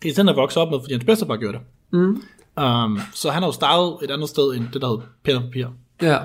[0.03, 1.67] Det er den, der vokset op med, fordi hans bedste bare gjorde det.
[1.99, 2.23] Mm.
[2.65, 5.43] Um, så han har jo startet et andet sted end det, der hedder pen og
[5.43, 5.67] papir.
[6.03, 6.19] Ja.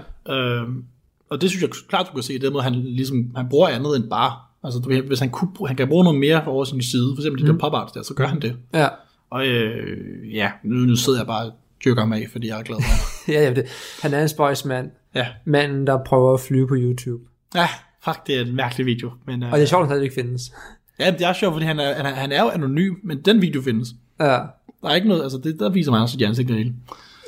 [0.61, 0.84] Um,
[1.30, 3.49] og det synes jeg klart, du kan se, det er den måde, han, ligesom, han
[3.49, 4.32] bruger andet end bare.
[4.66, 7.41] Altså, du hvis han, kunne, han kan bruge noget mere over sin side, for eksempel
[7.43, 8.55] de der pop arts der, så gør han det.
[8.74, 8.88] Ja.
[9.30, 11.51] Og øh, ja, nu, nu sidder jeg bare og
[11.86, 12.89] dyrker ham af, fordi jeg er glad for
[13.32, 13.34] ham.
[13.43, 13.66] Ja, det.
[14.01, 14.91] Han er en spøjsmand.
[15.16, 15.28] ja.
[15.45, 17.24] Manden, der prøver at flyve på YouTube.
[17.55, 17.68] ja,
[18.03, 19.11] fuck, det er en mærkelig video.
[19.28, 20.41] Men, øh, Og det er sjovt, at han ikke findes.
[20.99, 23.41] ja, det er sjovt, fordi han er, han, er, han er jo anonym, men den
[23.41, 23.88] video findes.
[24.20, 24.26] Ja.
[24.82, 26.74] Der er ikke noget, altså det, der viser mig også sit ansigt hele.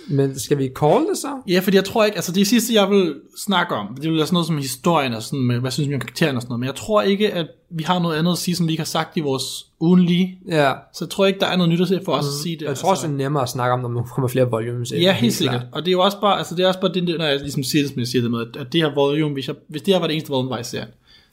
[0.09, 1.27] Men skal vi call det så?
[1.47, 4.25] Ja, fordi jeg tror ikke, altså det sidste, jeg vil snakke om, det vil være
[4.25, 6.59] sådan noget som historien og sådan, med, hvad synes vi om karaktererne og sådan noget,
[6.59, 8.85] men jeg tror ikke, at vi har noget andet at sige, som vi ikke har
[8.85, 9.43] sagt i vores
[9.79, 10.71] ugenlige, Ja.
[10.93, 12.65] så jeg tror ikke, der er noget nyt at se for os at sige det.
[12.65, 14.91] Jeg tror også, det er nemmere at snakke om, når man kommer flere volumes.
[14.91, 15.59] Ja, helt sikkert.
[15.61, 15.73] klart.
[15.73, 17.63] Og det er jo også bare, altså det er også bare det, når jeg ligesom
[17.63, 19.81] siger det, som jeg siger det med, at- at det her volume, hvis, jeg, hvis
[19.81, 20.87] det her var det eneste volume, var i serien,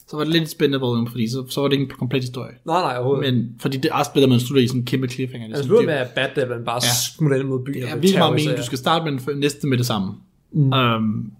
[0.07, 2.51] så var det lidt spændende volume, fordi så, så var det ikke en komplet historie.
[2.65, 3.33] Nej, nej, overhovedet.
[3.33, 5.47] Men, fordi det også spiller, man slutter i sådan en kæmpe cliffhanger.
[5.47, 6.89] altså, Ligesom, slutter med, at Bad Devil bare Ja.
[7.17, 7.75] smutter ind mod byen.
[7.75, 10.11] det og er virkelig meget meningen, du skal starte med den næste med det samme.
[10.51, 10.73] Mm.
[10.73, 11.31] Um,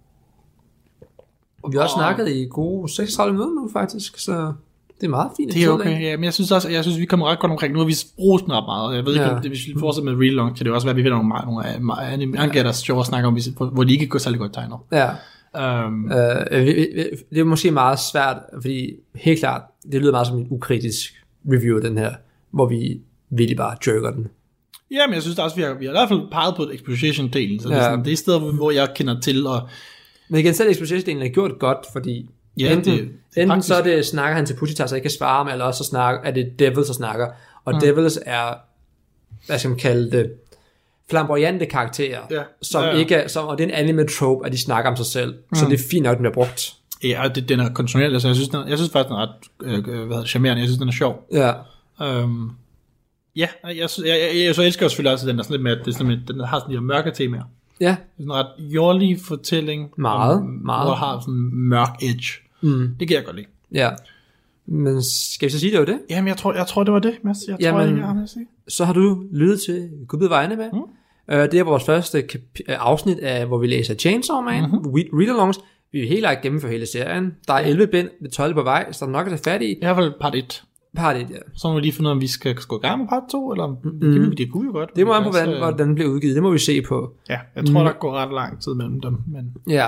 [1.63, 4.17] Og vi har også snakket i gode 36 minutter nu, faktisk.
[4.19, 4.53] Så
[5.01, 5.53] det er meget fint.
[5.53, 7.73] det er okay, ja, men jeg synes også, jeg synes, vi kommer ret godt omkring.
[7.73, 8.95] Nu har vi brugt den ret meget.
[8.95, 9.35] Jeg ved ikke, Ja.
[9.35, 11.17] om det, hvis vi fortsætter med read along, kan det også være, at vi finder
[11.17, 13.37] nogle, nogle, nogle anime, anime, der er sjovt at snakke om,
[13.73, 14.77] hvor de ikke går særlig godt tegnet.
[14.91, 15.09] Ja.
[15.59, 16.65] Um, Øh,
[17.31, 21.13] det er måske meget svært, fordi helt klart, det lyder meget som en ukritisk
[21.51, 22.13] review, den her,
[22.51, 22.99] hvor vi
[23.29, 24.27] virkelig bare jerker den.
[24.91, 27.61] Ja, men jeg synes også, vi har, vi har i hvert fald peget på exposition-delen,
[27.61, 27.83] så det, er Ja.
[27.83, 29.67] sådan, det er steder, hvor- jeg kender til, og
[30.29, 32.29] Men igen, selv exposition er gjort godt, fordi
[32.59, 35.03] Ja, ja, enten, det- det, enten så er det, snakker han til Pushita, så ikke
[35.03, 37.27] kan svare ham, eller også så snakker, er det Devils, der snakker.
[37.65, 37.79] Og mm.
[37.79, 38.53] Devils er,
[39.47, 40.31] hvad skal man kalde det,
[41.09, 42.41] flamboyante karakterer, Ja.
[42.61, 42.95] som Ja, ja.
[42.97, 45.33] ikke er, som, og det er en anime trope, at de snakker om sig selv.
[45.49, 45.55] Mm.
[45.55, 46.73] Så det er fint nok, at den bliver brugt.
[47.03, 49.15] ja, og det, den er kontinuerlig, altså jeg synes, den, er- jeg synes faktisk, den
[49.17, 49.29] er ret
[49.63, 51.27] øh, øh, hvad hedder charmerende, jeg synes, den er sjov.
[51.33, 51.53] Ja,
[52.23, 52.51] Um,
[53.35, 55.77] ja, jeg, jeg, jeg, jeg, så elsker selvfølgelig også, den er sådan lidt med, at
[55.85, 57.43] det er sådan lidt, den har sådan de her mørke temaer.
[57.81, 59.91] ja, Det er sådan en ret jordlig fortælling.
[59.97, 60.87] Meget, om- meget.
[60.87, 62.27] Hvor har sådan en mørk edge.
[62.61, 63.47] mm, Det kan jeg godt lide.
[63.71, 63.89] ja.
[64.67, 65.99] Men skal vi så sige, det var det?
[66.09, 67.37] Jamen, jeg tror, jeg tror det var det, Mads.
[67.47, 68.45] Jeg tror Jamen- ikke, jeg har at sige.
[68.67, 70.69] så har du lyttet til Gud bevegne med.
[70.73, 70.79] Mm.
[70.79, 72.25] Uh, det er vores første øh,
[72.67, 74.71] afsnit af, hvor vi læser Chainsaw Man, Mhm.
[74.71, 74.91] mm-hmm.
[75.19, 75.59] read-alongs.
[75.91, 77.33] Vi er helt lagt gennemføre hele serien.
[77.47, 79.61] Der er 11 bind, er 12 på vej, så der er nok at tage fat
[79.61, 79.71] i.
[79.71, 80.63] I hvert fald part 1.
[80.95, 81.35] Part 1, ja.
[81.53, 83.23] Så må vi lige finde ud af, om vi skal gå i gang med part
[83.31, 83.99] 2, eller mm-hmm.
[84.29, 84.89] det, det kunne vi godt.
[84.95, 86.35] Det må an på, hvordan, hvordan den bliver udgivet.
[86.35, 87.13] Det må vi se på.
[87.29, 89.17] Ja, jeg tror, der går ret lang tid mellem dem.
[89.27, 89.87] Men Ja.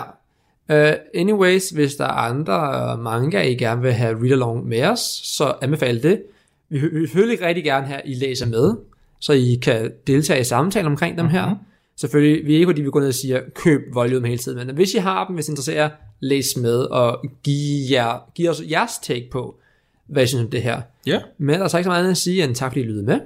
[0.69, 0.75] Uh,
[1.15, 6.01] anyways, hvis der er andre manga, I gerne vil have read-along med os, så anbefale
[6.03, 6.21] det.
[6.69, 8.75] Vi vil vi vil selvfølgelig rigtig gerne have, at I læser med,
[9.19, 11.31] så I kan deltage i samtalen omkring dem Mhm.
[11.31, 11.55] her.
[11.97, 14.75] Selvfølgelig, vi er ikke fordi, vi går ned og siger, køb volume hele tiden, men
[14.75, 15.89] hvis I har dem, hvis I interesserer,
[16.19, 19.55] læs med og giv, jer, giv os jeres take på,
[20.07, 20.81] hvad I synes om det her.
[21.05, 22.83] ja, Men der er så ikke så meget andet at sige, end tak fordi I
[22.83, 23.19] lyttede med.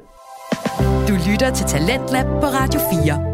[1.07, 3.30] Du lytter til Talentlab på Radio 4.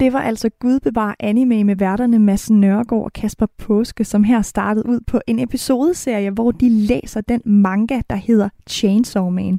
[0.00, 4.42] Det var altså Gud bevar anime med værterne Mads Nørgaard og Kasper Påske, som her
[4.42, 9.58] startede ud på en episodeserie, hvor de læser den manga, der hedder Chainsaw Man.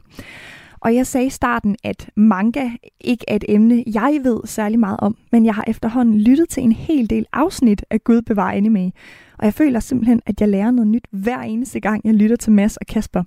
[0.82, 2.70] Og jeg sagde i starten, at manga
[3.02, 6.64] ikke er et emne, jeg ved særlig meget om, men jeg har efterhånden lyttet til
[6.64, 8.92] en hel del afsnit af Gud bevar anime.
[9.38, 12.52] Og jeg føler simpelthen, at jeg lærer noget nyt hver eneste gang, jeg lytter til
[12.52, 13.24] Mads og Kasper.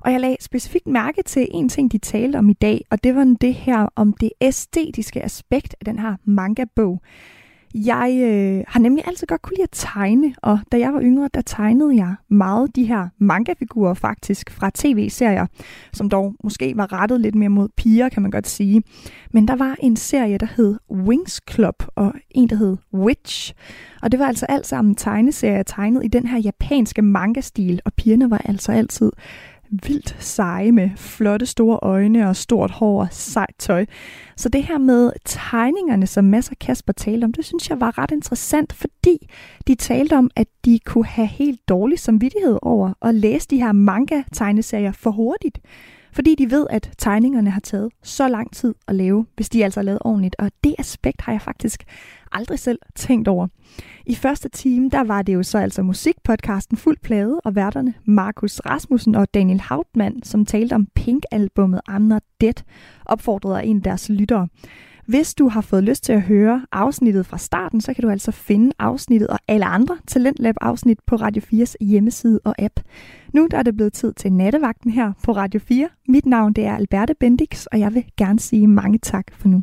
[0.00, 3.14] Og jeg lagde specifikt mærke til en ting, de talte om i dag, og det
[3.14, 7.00] var det her om det æstetiske aspekt af den her manga-bog.
[7.84, 11.28] Jeg øh, har nemlig altid godt kunne lide at tegne, og da jeg var yngre,
[11.34, 15.46] der tegnede jeg meget de her mangafigurer faktisk fra tv-serier,
[15.92, 18.82] som dog måske var rettet lidt mere mod piger, kan man godt sige.
[19.32, 23.54] Men der var en serie, der hed Wings Club, og en, der hed Witch.
[24.02, 28.30] Og det var altså alt sammen tegneserier tegnet i den her japanske manga-stil, og pigerne
[28.30, 29.12] var altså altid
[29.70, 33.86] vildt seje med flotte store øjne og stort hår og sejt tøj.
[34.36, 37.98] Så det her med tegningerne, som Mads og Kasper talte om, det synes jeg var
[37.98, 39.30] ret interessant, fordi
[39.66, 43.72] de talte om, at de kunne have helt dårlig samvittighed over at læse de her
[43.72, 45.58] manga-tegneserier for hurtigt.
[46.12, 49.80] Fordi de ved, at tegningerne har taget så lang tid at lave, hvis de altså
[49.80, 50.36] er lavet ordentligt.
[50.38, 51.84] Og det aspekt har jeg faktisk
[52.36, 53.48] aldrig selv tænkt over.
[54.06, 58.60] I første time, der var det jo så altså musikpodcasten Fuld Plade, og værterne Markus
[58.60, 62.62] Rasmussen og Daniel Hauptmann, som talte om Pink-albummet I'm Not Dead,
[63.06, 64.48] opfordrede af en af deres lyttere.
[65.06, 68.32] Hvis du har fået lyst til at høre afsnittet fra starten, så kan du altså
[68.32, 72.80] finde afsnittet og alle andre Talentlab-afsnit på Radio 4's hjemmeside og app.
[73.32, 75.88] Nu der er det blevet tid til nattevagten her på Radio 4.
[76.08, 79.62] Mit navn det er Alberte Bendix, og jeg vil gerne sige mange tak for nu.